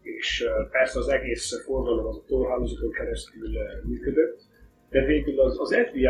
és 0.01 0.45
persze 0.71 0.99
az 0.99 1.07
egész 1.07 1.63
forgalom 1.65 2.05
az 2.05 2.17
a 2.17 2.23
torhálózaton 2.27 2.91
keresztül 2.91 3.49
működött, 3.83 4.41
de 4.91 5.05
végül 5.05 5.39
az, 5.39 5.59
az 5.59 5.75
FBI 5.87 6.07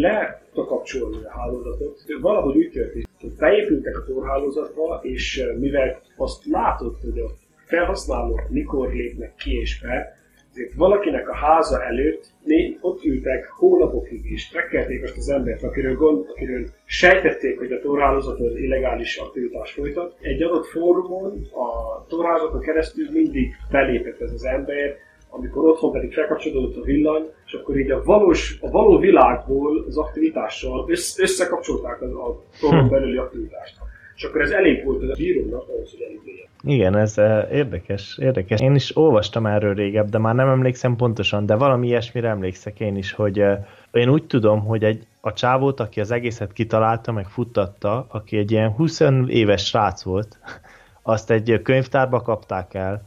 le 0.00 0.42
tudta 0.52 0.64
kapcsolni 0.74 1.16
a 1.24 1.30
hálózatot. 1.30 1.98
Valahogy 2.20 2.56
úgy 2.56 2.70
történt, 2.70 3.08
hogy 3.20 3.32
beépültek 3.38 3.98
a 3.98 4.04
torhálózatba, 4.04 5.00
és 5.02 5.44
mivel 5.58 6.00
azt 6.16 6.44
látott, 6.44 7.00
hogy 7.00 7.18
a 7.18 7.30
felhasználók 7.64 8.48
mikor 8.50 8.92
lépnek 8.92 9.34
ki 9.34 9.58
és 9.60 9.80
be, 9.80 10.22
ezért 10.50 10.74
valakinek 10.74 11.28
a 11.28 11.34
háza 11.34 11.82
előtt 11.84 12.26
még 12.44 12.78
ott 12.80 13.04
ültek 13.04 13.50
hónapokig 13.50 14.30
is, 14.30 14.48
trekkelték 14.48 15.02
azt 15.02 15.16
az 15.16 15.28
embert, 15.28 15.62
akiről, 15.62 15.96
gond, 15.96 16.26
akiről 16.28 16.66
sejtették, 16.84 17.58
hogy 17.58 17.72
a 17.72 17.80
torhálózaton 17.80 18.56
illegális 18.58 19.16
aktivitás 19.16 19.72
folytat. 19.72 20.16
Egy 20.20 20.42
adott 20.42 20.66
fórumon 20.66 21.46
a 21.52 22.06
torhálózaton 22.08 22.60
keresztül 22.60 23.10
mindig 23.10 23.54
belépett 23.70 24.20
ez 24.20 24.32
az 24.32 24.44
ember, 24.44 24.96
amikor 25.36 25.64
otthon 25.64 25.92
pedig 25.92 26.12
felkapcsolódott 26.12 26.76
a 26.76 26.82
villany, 26.82 27.24
és 27.46 27.52
akkor 27.52 27.78
így 27.78 27.90
a, 27.90 28.02
valós, 28.04 28.58
a 28.60 28.70
való 28.70 28.98
világból 28.98 29.84
az 29.86 29.96
aktivitással 29.96 30.88
összekapcsolták 31.18 32.02
az 32.02 32.10
a 32.10 32.42
toron 32.60 32.88
belüli 32.88 33.16
aktivitást. 33.16 33.76
És 34.16 34.24
akkor 34.24 34.40
ez 34.40 34.50
elég 34.50 34.84
volt 34.84 35.02
a 35.02 35.14
bírónak 35.16 35.68
ahhoz, 35.68 35.90
hogy 35.90 36.00
elítéljen. 36.00 36.46
Igen, 36.66 36.96
ez 36.96 37.18
uh, 37.18 37.52
érdekes, 37.52 38.18
érdekes. 38.20 38.60
Én 38.60 38.74
is 38.74 38.96
olvastam 38.96 39.46
erről 39.46 39.74
régebb, 39.74 40.08
de 40.08 40.18
már 40.18 40.34
nem 40.34 40.48
emlékszem 40.48 40.96
pontosan, 40.96 41.46
de 41.46 41.54
valami 41.54 41.86
ilyesmire 41.86 42.28
emlékszek 42.28 42.80
én 42.80 42.96
is, 42.96 43.12
hogy 43.12 43.40
uh, 43.40 43.58
én 43.92 44.08
úgy 44.08 44.26
tudom, 44.26 44.64
hogy 44.64 44.84
egy, 44.84 45.06
a 45.20 45.32
csávót, 45.32 45.80
aki 45.80 46.00
az 46.00 46.10
egészet 46.10 46.52
kitalálta, 46.52 47.12
meg 47.12 47.26
futtatta, 47.26 48.06
aki 48.08 48.36
egy 48.36 48.50
ilyen 48.50 48.70
20 48.70 49.00
éves 49.26 49.66
srác 49.66 50.02
volt, 50.02 50.38
azt 51.02 51.30
egy 51.30 51.60
könyvtárba 51.62 52.20
kapták 52.20 52.74
el, 52.74 53.02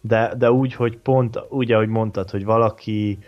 de, 0.00 0.32
de 0.38 0.50
úgy, 0.50 0.74
hogy 0.74 0.98
pont 0.98 1.38
úgy, 1.48 1.72
ahogy 1.72 1.88
mondtad, 1.88 2.30
hogy 2.30 2.44
valaki 2.44 3.18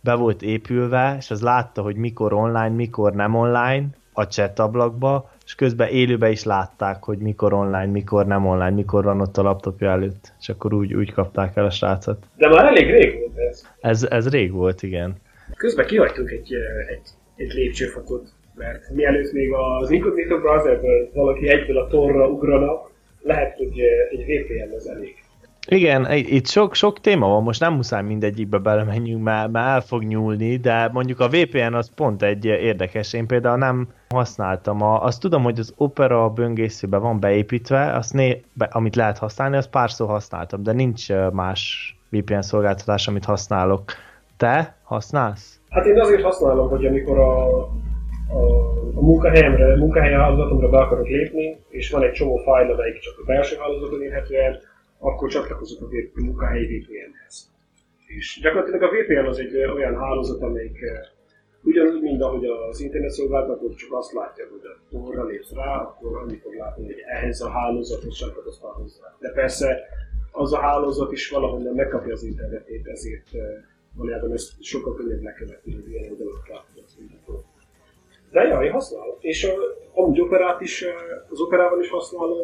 be 0.00 0.14
volt 0.14 0.42
épülve, 0.42 1.16
és 1.18 1.30
az 1.30 1.42
látta, 1.42 1.82
hogy 1.82 1.96
mikor 1.96 2.32
online, 2.32 2.68
mikor 2.68 3.12
nem 3.12 3.34
online 3.34 3.86
a 4.12 4.22
chat 4.22 4.58
ablakba, 4.58 5.30
és 5.44 5.54
közben 5.54 5.88
élőben 5.88 6.30
is 6.30 6.44
látták, 6.44 7.04
hogy 7.04 7.18
mikor 7.18 7.52
online, 7.52 7.86
mikor 7.86 8.26
nem 8.26 8.46
online, 8.46 8.70
mikor 8.70 9.04
van 9.04 9.20
ott 9.20 9.36
a 9.36 9.42
laptopja 9.42 9.90
előtt, 9.90 10.32
és 10.40 10.48
akkor 10.48 10.74
úgy, 10.74 10.94
úgy 10.94 11.12
kapták 11.12 11.56
el 11.56 11.64
a 11.64 11.70
srácot. 11.70 12.24
De 12.36 12.48
már 12.48 12.64
elég 12.64 12.90
rég 12.90 13.18
volt 13.18 13.38
ez. 13.48 13.66
Ez, 13.80 14.02
ez 14.10 14.28
rég 14.28 14.52
volt, 14.52 14.82
igen. 14.82 15.16
Közben 15.56 15.86
kihagytunk 15.86 16.30
egy, 16.30 16.52
egy, 16.88 17.08
egy 17.36 17.52
lépcsőfokot, 17.52 18.28
mert 18.54 18.90
mielőtt 18.90 19.32
még 19.32 19.52
az 19.52 19.90
Incognito 19.90 20.38
Browserből 20.38 21.10
valaki 21.14 21.48
egyből 21.48 21.78
a 21.78 21.86
torra 21.86 22.28
ugrana, 22.28 22.90
lehet, 23.22 23.56
hogy 23.56 23.80
egy 24.10 24.24
VPN 24.24 24.74
az 24.74 24.88
elég. 24.88 25.16
Igen, 25.70 26.06
itt 26.12 26.46
sok, 26.46 26.74
sok 26.74 27.00
téma 27.00 27.28
van, 27.28 27.42
most 27.42 27.60
nem 27.60 27.74
muszáj 27.74 28.02
mindegyikbe 28.02 28.58
belemenjünk, 28.58 29.22
mert, 29.22 29.50
mert 29.50 29.66
el 29.66 29.80
fog 29.80 30.02
nyúlni, 30.02 30.56
de 30.56 30.90
mondjuk 30.92 31.20
a 31.20 31.28
VPN 31.28 31.74
az 31.74 31.90
pont 31.94 32.22
egy 32.22 32.44
érdekes. 32.44 33.12
Én 33.12 33.26
például 33.26 33.56
nem 33.56 33.88
használtam. 34.08 34.82
A, 34.82 35.02
azt 35.04 35.20
tudom, 35.20 35.42
hogy 35.42 35.58
az 35.58 35.74
Opera 35.76 36.28
böngészőbe 36.28 36.96
van 36.96 37.20
beépítve, 37.20 37.92
azt 37.94 38.12
né, 38.12 38.40
be, 38.52 38.68
amit 38.72 38.96
lehet 38.96 39.18
használni, 39.18 39.56
azt 39.56 39.70
párszor 39.70 40.08
használtam, 40.08 40.62
de 40.62 40.72
nincs 40.72 41.06
más 41.32 41.92
VPN 42.10 42.40
szolgáltatás, 42.40 43.08
amit 43.08 43.24
használok. 43.24 43.84
Te 44.36 44.76
használsz? 44.82 45.60
Hát 45.68 45.86
én 45.86 46.00
azért 46.00 46.22
használom, 46.22 46.68
hogy 46.68 46.86
amikor 46.86 47.18
a, 47.18 47.58
a, 47.58 47.70
a 48.94 49.00
munkahelyemre, 49.00 49.76
munkahelyi 49.76 50.14
be 50.70 50.78
akarok 50.78 51.08
lépni, 51.08 51.58
és 51.68 51.90
van 51.90 52.02
egy 52.02 52.12
csomó 52.12 52.36
fájl, 52.36 52.72
amelyik 52.72 52.98
csak 52.98 53.14
a 53.18 53.24
belső 53.26 53.56
hálózaton 53.60 54.02
érhető 54.02 54.34
el, 54.34 54.60
akkor 54.98 55.28
csatlakozok 55.28 55.90
a 55.90 56.20
munkahelyi 56.20 56.78
VPN-hez. 56.78 57.50
És 58.06 58.40
gyakorlatilag 58.42 58.82
a 58.82 58.88
VPN 58.88 59.26
az 59.26 59.38
egy 59.38 59.56
olyan 59.56 59.96
hálózat, 59.96 60.42
amelyik 60.42 60.78
ugyanúgy, 61.62 62.02
mint 62.02 62.22
ahogy 62.22 62.44
az 62.44 62.80
internet 62.80 63.10
szolgáltató 63.10 63.74
csak 63.74 63.92
azt 63.92 64.12
látja, 64.12 64.44
hogy 64.50 64.60
a 64.64 64.80
torra 64.90 65.24
lépsz 65.24 65.52
rá, 65.52 65.80
akkor 65.80 66.26
fog 66.42 66.54
látni, 66.54 66.84
hogy 66.84 67.02
ehhez 67.06 67.40
a 67.40 67.50
hálózathoz 67.50 68.14
csatlakoztál 68.14 68.70
hozzá. 68.70 69.16
De 69.18 69.30
persze 69.30 69.78
az 70.32 70.52
a 70.52 70.58
hálózat 70.60 71.12
is 71.12 71.30
valahonnan 71.30 71.74
megkapja 71.74 72.12
az 72.12 72.22
internetét, 72.22 72.86
ezért 72.86 73.28
valójában 73.94 74.32
ezt 74.32 74.62
sokkal 74.62 74.94
könnyebb 74.94 75.22
lekövetni, 75.22 75.74
hogy 75.74 75.90
ilyen 75.90 76.10
oldalak 76.10 76.48
látni 76.48 76.80
az 76.86 76.96
internetet. 77.00 77.47
De 78.32 78.42
ja, 78.42 78.62
én 78.62 78.70
használom. 78.70 79.16
És 79.20 79.44
a, 79.44 79.52
amúgy 79.94 80.20
operát 80.20 80.60
is, 80.60 80.84
az 81.30 81.40
operával 81.40 81.80
is 81.80 81.90
használom, 81.90 82.36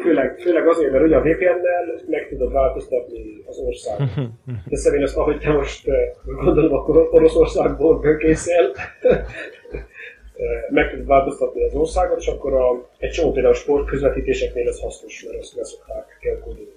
főleg, 0.00 0.38
főleg 0.38 0.68
azért, 0.68 0.92
mert 0.92 1.04
ugye 1.04 1.16
a 1.16 1.20
VPN-nel 1.20 2.00
meg 2.06 2.28
tudod 2.28 2.52
változtatni 2.52 3.42
az 3.46 3.58
országot. 3.58 4.08
De 4.70 4.96
én 4.96 5.02
azt, 5.02 5.16
ahogy 5.16 5.38
te 5.38 5.52
most 5.52 5.88
gondolom, 6.24 6.74
akkor 6.74 7.08
Oroszországból 7.10 7.98
bőkészel, 7.98 8.72
meg 10.70 10.90
tudod 10.90 11.06
változtatni 11.06 11.64
az 11.64 11.74
országot, 11.74 12.18
és 12.18 12.26
akkor 12.26 12.52
a, 12.52 12.88
egy 12.98 13.10
csomó 13.10 13.32
például 13.32 13.54
sportközvetítéseknél 13.54 14.68
ez 14.68 14.80
hasznos, 14.80 15.24
mert 15.24 15.38
azt 15.38 15.54
leszokták 15.54 16.18
kell 16.20 16.38
kódolni. 16.38 16.70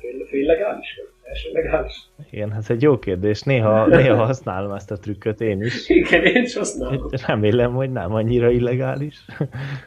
Fél, 0.00 0.24
fél 0.26 0.46
legális 0.46 0.96
vagy? 0.96 1.19
Legális? 1.52 1.94
Igen, 2.30 2.54
ez 2.58 2.70
egy 2.70 2.82
jó 2.82 2.98
kérdés. 2.98 3.42
Néha, 3.42 3.86
néha 3.96 4.24
használom 4.24 4.72
ezt 4.72 4.90
a 4.90 4.98
trükköt 4.98 5.40
én 5.40 5.62
is. 5.62 5.88
Igen, 5.88 6.24
én 6.24 6.42
is 6.42 6.56
használom. 6.56 7.08
Remélem, 7.26 7.74
hogy 7.74 7.92
nem 7.92 8.14
annyira 8.14 8.50
illegális. 8.50 9.16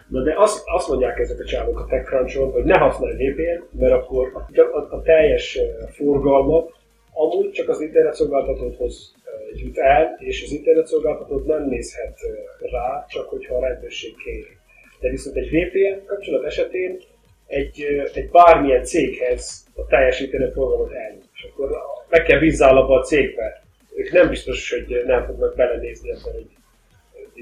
Na 0.07 0.23
de 0.23 0.33
azt, 0.37 0.63
azt 0.65 0.87
mondják 0.87 1.19
ezek 1.19 1.39
a 1.39 1.45
csávok 1.45 1.79
a 1.79 1.85
TechCrunch-on, 1.85 2.51
hogy 2.51 2.63
ne 2.63 2.77
használj 2.77 3.15
VPN, 3.15 3.79
mert 3.79 3.93
akkor 3.93 4.31
a, 4.33 4.61
a, 4.61 4.95
a 4.95 5.01
teljes 5.01 5.59
forgalmat 5.89 6.71
amúgy 7.13 7.51
csak 7.51 7.69
az 7.69 7.81
internetszolgáltatóhoz 7.81 9.13
jut 9.55 9.77
el, 9.77 10.15
és 10.19 10.43
az 10.43 10.51
internetszolgáltatót 10.51 11.45
nem 11.45 11.67
nézhet 11.67 12.19
rá, 12.59 13.05
csak 13.07 13.29
hogyha 13.29 13.55
a 13.55 13.59
rendőrség 13.59 14.15
kéri. 14.15 14.57
De 14.99 15.09
viszont 15.09 15.35
egy 15.35 15.49
VPN 15.49 16.05
kapcsolat 16.05 16.43
esetén 16.43 16.99
egy, 17.47 17.85
egy 18.13 18.29
bármilyen 18.29 18.83
céghez 18.83 19.65
a 19.75 19.85
teljes 19.85 20.19
internetforgalmat 20.19 20.91
eljut 20.91 21.22
akkor 21.49 21.69
meg 22.09 22.23
kell 22.23 22.39
bízzál 22.39 22.77
abba 22.77 22.99
a 22.99 23.03
cégbe. 23.03 23.63
Ők 23.95 24.11
nem 24.11 24.29
biztos, 24.29 24.71
hogy 24.71 25.03
nem 25.05 25.25
fognak 25.25 25.55
belenézni 25.55 26.09
ebben, 26.09 26.33
hogy 26.33 26.45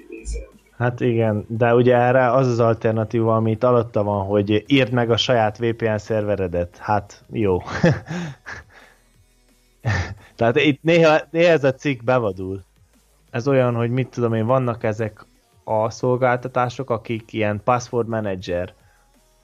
mit. 0.09 0.49
Hát 0.77 0.99
igen, 0.99 1.45
de 1.47 1.75
ugye 1.75 1.95
erre 1.95 2.31
az 2.31 2.47
az 2.47 2.59
alternatíva, 2.59 3.35
amit 3.35 3.63
alatta 3.63 4.03
van, 4.03 4.25
hogy 4.25 4.63
írd 4.67 4.91
meg 4.91 5.11
a 5.11 5.17
saját 5.17 5.57
VPN 5.57 5.97
szerveredet. 5.97 6.77
Hát 6.77 7.23
jó. 7.31 7.61
Tehát 10.35 10.55
itt 10.55 10.83
néha, 10.83 11.19
néha 11.31 11.51
ez 11.51 11.63
a 11.63 11.73
cikk 11.73 12.03
bevadul. 12.03 12.63
Ez 13.31 13.47
olyan, 13.47 13.75
hogy 13.75 13.89
mit 13.89 14.07
tudom 14.07 14.33
én, 14.33 14.45
vannak 14.45 14.83
ezek 14.83 15.25
a 15.63 15.89
szolgáltatások, 15.89 16.89
akik 16.89 17.33
ilyen 17.33 17.61
password 17.63 18.07
manager, 18.07 18.73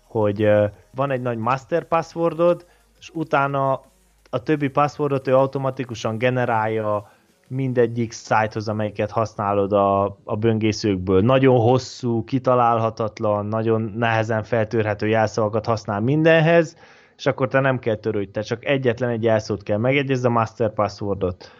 hogy 0.03 0.49
van 0.91 1.11
egy 1.11 1.21
nagy 1.21 1.37
master 1.37 1.83
passwordod, 1.83 2.65
és 2.99 3.09
utána 3.13 3.81
a 4.29 4.43
többi 4.43 4.67
passwordot 4.67 5.27
ő 5.27 5.35
automatikusan 5.35 6.17
generálja 6.17 7.11
mindegyik 7.47 8.11
szájthoz, 8.11 8.67
amelyiket 8.67 9.11
használod 9.11 9.73
a, 9.73 10.17
a 10.23 10.35
böngészőkből. 10.35 11.21
Nagyon 11.21 11.59
hosszú, 11.59 12.23
kitalálhatatlan, 12.23 13.45
nagyon 13.45 13.93
nehezen 13.95 14.43
feltörhető 14.43 15.07
jelszavakat 15.07 15.65
használ 15.65 15.99
mindenhez, 15.99 16.77
és 17.17 17.25
akkor 17.25 17.47
te 17.47 17.59
nem 17.59 17.79
kell 17.79 17.95
törődj, 17.95 18.31
te 18.31 18.41
csak 18.41 18.65
egyetlen 18.65 19.09
egy 19.09 19.23
jelszót 19.23 19.63
kell 19.63 19.77
megegyezd 19.77 20.25
a 20.25 20.29
master 20.29 20.73
passwordot. 20.73 21.51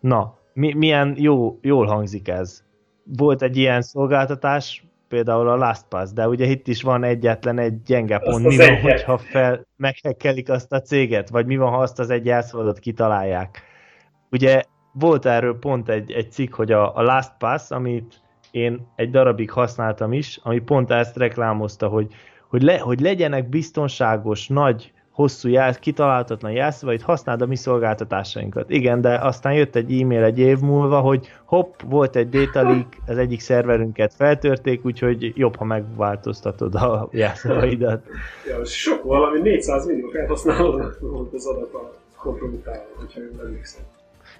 Na, 0.00 0.38
mi, 0.52 0.74
milyen 0.74 1.14
jó, 1.18 1.58
jól 1.62 1.86
hangzik 1.86 2.28
ez. 2.28 2.62
Volt 3.04 3.42
egy 3.42 3.56
ilyen 3.56 3.82
szolgáltatás, 3.82 4.84
például 5.12 5.48
a 5.48 5.56
LastPass, 5.56 6.12
de 6.12 6.28
ugye 6.28 6.46
itt 6.46 6.68
is 6.68 6.82
van 6.82 7.04
egyetlen 7.04 7.58
egy 7.58 7.82
gyenge 7.82 8.18
pont, 8.18 8.46
mi 8.46 8.56
van, 8.56 8.80
hogyha 8.80 9.18
fel, 9.18 9.66
meghekkelik 9.76 10.48
azt 10.48 10.72
a 10.72 10.80
céget, 10.80 11.28
vagy 11.28 11.46
mi 11.46 11.56
van, 11.56 11.70
ha 11.70 11.78
azt 11.78 11.98
az 11.98 12.10
egy 12.10 12.26
jelszavadat 12.26 12.78
kitalálják. 12.78 13.62
Ugye 14.30 14.62
volt 14.92 15.26
erről 15.26 15.58
pont 15.58 15.88
egy, 15.88 16.12
egy 16.12 16.32
cikk, 16.32 16.54
hogy 16.54 16.72
a, 16.72 16.96
a 16.96 17.02
LastPass, 17.02 17.70
amit 17.70 18.20
én 18.50 18.86
egy 18.96 19.10
darabig 19.10 19.50
használtam 19.50 20.12
is, 20.12 20.40
ami 20.42 20.58
pont 20.58 20.90
ezt 20.90 21.16
reklámozta, 21.16 21.88
hogy, 21.88 22.14
hogy, 22.48 22.62
le, 22.62 22.78
hogy 22.78 23.00
legyenek 23.00 23.48
biztonságos, 23.48 24.48
nagy 24.48 24.92
hosszú 25.12 25.48
jelsz, 25.48 25.76
kitalálhatatlan 25.76 26.52
jelszavait, 26.52 27.02
használd 27.02 27.42
a 27.42 27.46
mi 27.46 27.56
szolgáltatásainkat. 27.56 28.70
Igen, 28.70 29.00
de 29.00 29.18
aztán 29.18 29.52
jött 29.52 29.76
egy 29.76 30.00
e-mail 30.00 30.22
egy 30.22 30.38
év 30.38 30.58
múlva, 30.58 31.00
hogy 31.00 31.28
hopp, 31.44 31.80
volt 31.84 32.16
egy 32.16 32.28
data 32.28 32.62
leak, 32.62 32.86
az 33.06 33.18
egyik 33.18 33.40
szerverünket 33.40 34.14
feltörték, 34.14 34.84
úgyhogy 34.84 35.32
jobb, 35.36 35.56
ha 35.56 35.64
megváltoztatod 35.64 36.74
a 36.74 37.08
jelszavaidat. 37.12 38.04
Ja, 38.48 38.64
sok 38.64 39.02
valami 39.02 39.40
400 39.40 39.86
millió 39.86 40.08
felhasználónak 40.08 40.98
volt 41.00 41.32
az 41.32 41.46
adat 41.46 41.74
a 41.74 41.92
kompromitálva, 42.16 42.84
hogyha 42.98 43.20
jól 43.20 43.46
emlékszem. 43.46 43.82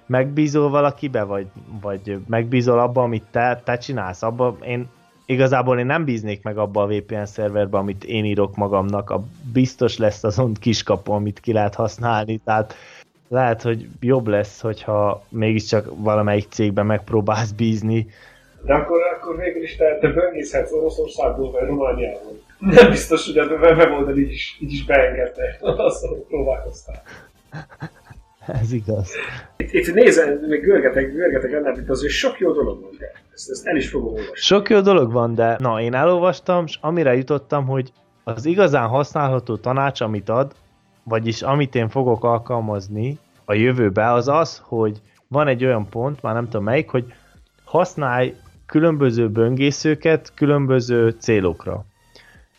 Megbízol 0.05 0.69
valakibe, 0.69 1.23
vagy, 1.23 1.47
vagy 1.81 2.17
megbízol 2.27 2.79
abba, 2.79 3.01
amit 3.01 3.23
te, 3.31 3.61
te 3.63 3.77
csinálsz? 3.77 4.23
Abba 4.23 4.57
én 4.65 4.89
igazából 5.25 5.79
én 5.79 5.85
nem 5.85 6.05
bíznék 6.05 6.43
meg 6.43 6.57
abba 6.57 6.81
a 6.81 6.87
VPN 6.87 7.23
szerverbe, 7.23 7.77
amit 7.77 8.03
én 8.03 8.25
írok 8.25 8.55
magamnak, 8.55 9.09
a 9.09 9.23
biztos 9.53 9.97
lesz 9.97 10.23
azon 10.23 10.53
kiskapu, 10.53 11.11
amit 11.11 11.39
ki 11.39 11.53
lehet 11.53 11.75
használni, 11.75 12.37
tehát 12.37 12.75
lehet, 13.27 13.61
hogy 13.61 13.87
jobb 13.99 14.27
lesz, 14.27 14.61
hogyha 14.61 15.23
mégiscsak 15.29 15.87
valamelyik 15.95 16.47
cégben 16.49 16.85
megpróbálsz 16.85 17.51
bízni. 17.51 18.07
De 18.65 18.73
akkor, 18.73 18.99
akkor 19.17 19.37
végül 19.37 19.63
is 19.63 19.75
te, 19.75 19.97
te 19.97 20.07
böngészhetsz 20.07 20.71
Oroszországból 20.71 21.51
vagy 21.51 21.67
Romániából. 21.67 22.41
Nem 22.59 22.89
biztos, 22.89 23.25
hogy 23.25 23.37
a 23.37 23.45
weboldal 23.45 24.17
így 24.17 24.31
is, 24.31 24.57
így 24.61 24.71
is 24.71 24.85
beengedte, 24.85 25.57
azt 25.87 26.07
próbálkoztál. 26.27 27.03
Ez 28.61 28.71
igaz. 28.71 29.11
Itt, 29.57 29.71
itt 29.71 29.93
nézem, 29.93 30.39
meg 30.47 30.61
görgetek, 30.61 31.11
görgetek 31.11 31.51
ennek, 31.51 31.77
itt 31.77 31.89
azért 31.89 32.13
sok 32.13 32.39
jó 32.39 32.51
dolog 32.51 32.81
van, 32.81 32.91
de 32.99 33.11
ezt, 33.33 33.49
ezt 33.49 33.65
el 33.67 33.75
is 33.75 33.89
fogom 33.89 34.07
olvasni. 34.07 34.35
Sok 34.35 34.69
jó 34.69 34.79
dolog 34.79 35.11
van, 35.11 35.35
de 35.35 35.55
na, 35.59 35.81
én 35.81 35.93
elolvastam, 35.93 36.63
és 36.67 36.77
amire 36.81 37.15
jutottam, 37.15 37.65
hogy 37.65 37.91
az 38.23 38.45
igazán 38.45 38.87
használható 38.87 39.57
tanács, 39.57 40.01
amit 40.01 40.29
ad, 40.29 40.51
vagyis 41.03 41.41
amit 41.41 41.75
én 41.75 41.89
fogok 41.89 42.23
alkalmazni 42.23 43.17
a 43.45 43.53
jövőbe, 43.53 44.11
az 44.11 44.27
az, 44.27 44.61
hogy 44.63 45.01
van 45.27 45.47
egy 45.47 45.65
olyan 45.65 45.89
pont, 45.89 46.21
már 46.21 46.33
nem 46.33 46.45
tudom 46.45 46.63
melyik, 46.63 46.89
hogy 46.89 47.05
használj 47.63 48.33
különböző 48.65 49.29
böngészőket 49.29 50.31
különböző 50.35 51.09
célokra. 51.09 51.85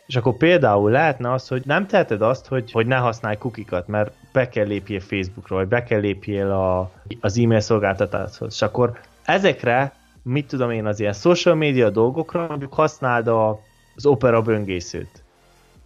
És 0.06 0.16
akkor 0.16 0.36
például 0.36 0.90
lehetne 0.90 1.32
az, 1.32 1.48
hogy 1.48 1.62
nem 1.64 1.86
teheted 1.86 2.22
azt, 2.22 2.46
hogy, 2.46 2.72
hogy 2.72 2.86
ne 2.86 2.96
használj 2.96 3.36
kukikat, 3.36 3.88
mert 3.88 4.12
be 4.34 4.48
kell 4.48 4.66
lépjél 4.66 5.00
Facebookról, 5.00 5.58
vagy 5.58 5.68
be 5.68 5.82
kell 5.82 6.00
lépjél 6.00 6.50
a, 6.50 6.90
az 7.20 7.38
e-mail 7.38 7.60
szolgáltatáshoz. 7.60 8.54
És 8.54 8.62
akkor 8.62 8.98
ezekre, 9.24 9.92
mit 10.22 10.46
tudom 10.46 10.70
én, 10.70 10.86
az 10.86 11.00
ilyen 11.00 11.12
social 11.12 11.54
media 11.54 11.90
dolgokra 11.90 12.46
mondjuk 12.48 12.74
használd 12.74 13.28
a, 13.28 13.60
az 13.96 14.06
Opera 14.06 14.42
böngészőt. 14.42 15.22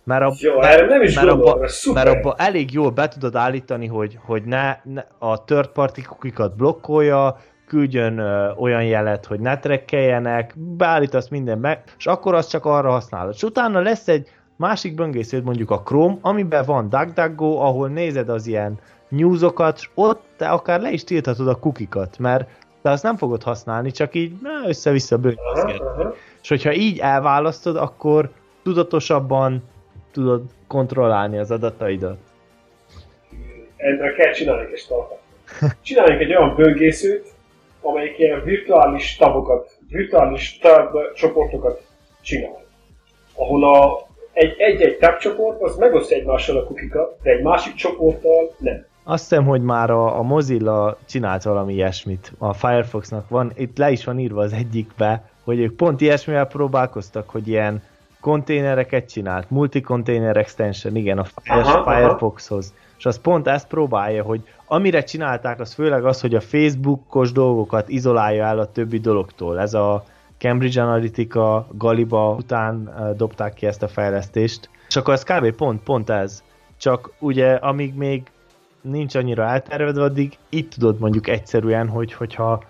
Mert, 0.05 0.23
a, 0.23 0.33
Jó, 0.39 0.63
erre 0.63 0.87
nem 0.87 1.03
is 1.03 1.15
mert, 1.15 1.29
abba, 1.29 1.59
mert 1.95 2.09
abba 2.09 2.35
elég 2.39 2.73
jól 2.73 2.91
be 2.91 3.09
tudod 3.09 3.37
állítani, 3.37 3.87
hogy, 3.87 4.19
hogy 4.25 4.43
ne, 4.43 4.77
ne 4.85 5.05
a 5.19 5.45
third 5.45 5.69
party 5.69 6.03
kukikat 6.03 6.57
blokkolja, 6.57 7.41
küldjön 7.67 8.19
ö, 8.19 8.51
olyan 8.51 8.85
jelet, 8.85 9.27
hogy 9.27 9.41
ne 9.41 9.59
trekkeljenek, 9.59 10.55
beállítasz 10.57 11.29
minden 11.29 11.59
meg, 11.59 11.83
és 11.99 12.07
akkor 12.07 12.35
azt 12.35 12.51
csak 12.51 12.65
arra 12.65 12.91
használod. 12.91 13.35
És 13.35 13.43
utána 13.43 13.81
lesz 13.81 14.09
egy 14.09 14.29
másik 14.59 14.95
böngésződ, 14.95 15.45
mondjuk 15.45 15.71
a 15.71 15.83
Chrome, 15.83 16.17
amiben 16.21 16.65
van 16.65 16.89
DuckDuckGo, 16.89 17.57
ahol 17.57 17.89
nézed 17.89 18.29
az 18.29 18.47
ilyen 18.47 18.79
newsokat, 19.09 19.79
és 19.79 19.89
ott 19.95 20.23
te 20.37 20.49
akár 20.49 20.81
le 20.81 20.91
is 20.91 21.05
tilthatod 21.05 21.49
a 21.49 21.59
kukikat, 21.59 22.19
mert 22.19 22.49
te 22.83 22.91
azt 22.91 23.03
nem 23.03 23.17
fogod 23.17 23.43
használni, 23.43 23.91
csak 23.91 24.15
így 24.15 24.33
össze-vissza 24.67 25.19
böngészgetni. 25.19 26.05
És 26.43 26.49
hogyha 26.49 26.73
így 26.73 26.99
elválasztod, 26.99 27.77
akkor 27.77 28.31
tudatosabban 28.63 29.63
tudod 30.13 30.43
kontrollálni 30.67 31.39
az 31.39 31.51
adataidat. 31.51 32.19
Erre 33.77 34.13
kell 34.13 34.33
csinálni 34.33 34.73
egy 34.73 34.79
startup. 34.79 35.19
Csináljunk 35.83 36.21
egy 36.21 36.37
olyan 36.37 36.55
böngészőt, 36.55 37.27
amelyik 37.81 38.19
ilyen 38.19 38.45
virtuális 38.45 39.17
tabokat, 39.17 39.79
virtuális 39.89 40.59
tab 40.59 40.97
csoportokat 41.15 41.83
csinál. 42.21 42.65
Ahol 43.35 43.65
a, 43.65 44.08
egy-egy 44.59 44.97
tab 44.99 45.17
csoport 45.17 45.63
az 45.63 45.77
megosztja 45.77 46.17
egymással 46.17 46.57
a 46.57 46.65
kukikat, 46.65 47.19
de 47.23 47.31
egy 47.31 47.43
másik 47.43 47.75
csoporttal 47.75 48.55
nem. 48.59 48.87
Azt 49.05 49.29
hiszem, 49.29 49.45
hogy 49.45 49.63
már 49.63 49.91
a, 49.91 50.19
a 50.19 50.23
Mozilla 50.23 50.99
csinált 51.07 51.43
valami 51.43 51.75
ilyesmit. 51.75 52.33
A 52.39 52.53
Firefoxnak 52.53 53.29
van, 53.29 53.53
itt 53.57 53.79
le 53.79 53.91
is 53.91 54.05
van 54.05 54.19
írva 54.19 54.43
az 54.43 54.53
egyikbe, 54.53 55.23
hogy 55.45 55.59
ők 55.61 55.77
pont 55.77 56.01
ilyesmivel 56.01 56.47
próbálkoztak, 56.47 57.31
hogy 57.31 57.49
ilyen 57.49 57.83
konténereket 58.21 59.09
csinált, 59.11 59.51
multi-container 59.51 60.37
extension, 60.37 60.97
igen, 60.97 61.19
a 61.19 61.25
Firefoxhoz. 61.85 62.75
És 62.99 63.07
az 63.07 63.21
pont 63.21 63.49
ezt 63.49 63.69
próbálja, 63.69 64.23
hogy 64.23 64.41
amire 64.67 65.03
csinálták, 65.03 65.61
az 65.61 65.75
főleg 65.75 66.05
az, 66.05 66.21
hogy 66.21 66.35
a 66.35 66.41
Facebookos 66.41 67.33
dolgokat 67.33 67.89
izolálja 67.89 68.45
el 68.45 68.59
a 68.59 68.73
többi 68.73 68.99
dologtól. 68.99 69.61
Ez 69.61 69.75
a 69.75 70.05
Cambridge 70.39 70.83
Analytica, 70.83 71.67
Galiba 71.73 72.35
után 72.35 72.91
dobták 73.17 73.55
ki 73.55 73.67
ezt 73.67 73.83
a 73.83 73.89
fejlesztést. 73.89 74.71
És 74.89 74.97
akkor 74.97 75.15
ez 75.15 75.23
kb. 75.23 75.57
pont, 75.57 75.83
pont 75.83 76.11
ez. 76.11 76.43
Csak 76.77 77.11
ugye, 77.19 77.53
amíg 77.53 77.95
még 77.95 78.23
nincs 78.81 79.15
annyira 79.15 79.45
eltervedve, 79.45 80.03
addig 80.03 80.39
itt 80.49 80.71
tudod 80.71 80.99
mondjuk 80.99 81.29
egyszerűen, 81.29 81.89
hogy 81.89 82.13
hogyha 82.13 82.63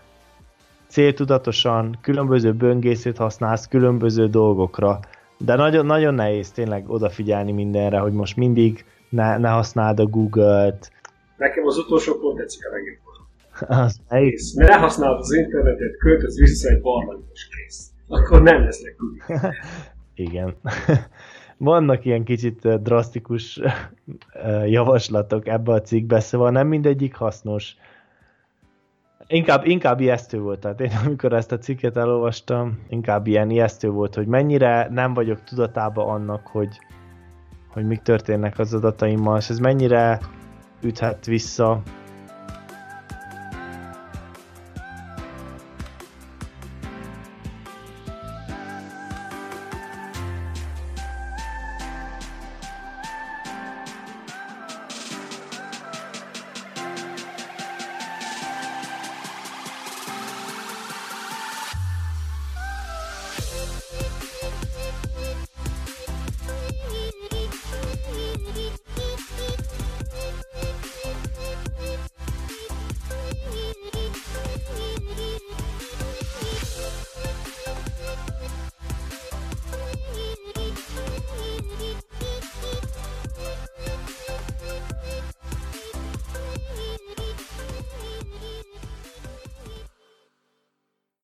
céltudatosan 0.87 1.99
különböző 2.03 2.53
böngészőt 2.53 3.17
használsz 3.17 3.67
különböző 3.69 4.29
dolgokra, 4.29 5.01
de 5.39 5.55
nagyon, 5.55 5.87
nagyon 5.87 6.15
nehéz 6.15 6.51
tényleg 6.51 6.91
odafigyelni 6.91 7.53
mindenre, 7.53 7.99
hogy 7.99 8.13
most 8.13 8.37
mindig 8.37 8.85
ne, 9.09 9.39
ne 9.39 9.49
használd 9.49 10.01
a 10.01 10.07
Google-t. 10.07 10.93
Nekem 11.37 11.67
az 11.67 11.79
utolsó 11.79 12.15
pont 12.15 12.37
tetszik 12.37 12.67
a 12.67 12.71
legjobban. 12.73 13.08
Az 13.67 14.01
nehéz. 14.09 14.55
Ne 14.55 14.77
használd 14.77 15.19
az 15.19 15.33
internetet, 15.33 15.97
költöz 15.99 16.39
vissza 16.39 16.69
egy 16.69 16.81
barlangos 16.81 17.49
kész. 17.49 17.91
Akkor 18.09 18.43
nem 18.43 18.63
lesznek 18.63 18.97
Google. 18.97 19.55
Igen. 20.15 20.55
Vannak 21.57 22.05
ilyen 22.05 22.25
kicsit 22.25 22.83
drasztikus 22.83 23.61
javaslatok 24.67 25.49
ebbe 25.49 25.73
a 25.73 25.81
cikkbe, 25.81 26.21
szóval 26.21 26.51
nem 26.51 26.67
mindegyik 26.67 27.15
hasznos. 27.15 27.75
Inkább, 29.27 29.67
inkább 29.67 30.01
ijesztő 30.01 30.41
volt, 30.41 30.61
tehát 30.61 30.81
én 30.81 30.91
amikor 31.05 31.33
ezt 31.33 31.53
a 31.53 31.59
cikket 31.59 31.97
elolvastam, 31.97 32.79
inkább 32.89 33.27
ilyen 33.27 33.51
ijesztő 33.51 33.89
volt, 33.89 34.15
hogy 34.15 34.27
mennyire 34.27 34.89
nem 34.91 35.15
vagyok 35.15 35.45
tudatában 35.45 36.09
annak, 36.09 36.47
hogy 36.47 36.79
hogy 37.69 37.87
mik 37.87 38.03
történnek 38.03 38.59
az 38.59 38.75
adataimmal, 38.75 39.39
és 39.39 39.49
ez 39.49 39.59
mennyire 39.59 40.21
üthet 40.83 41.27
vissza 41.27 41.83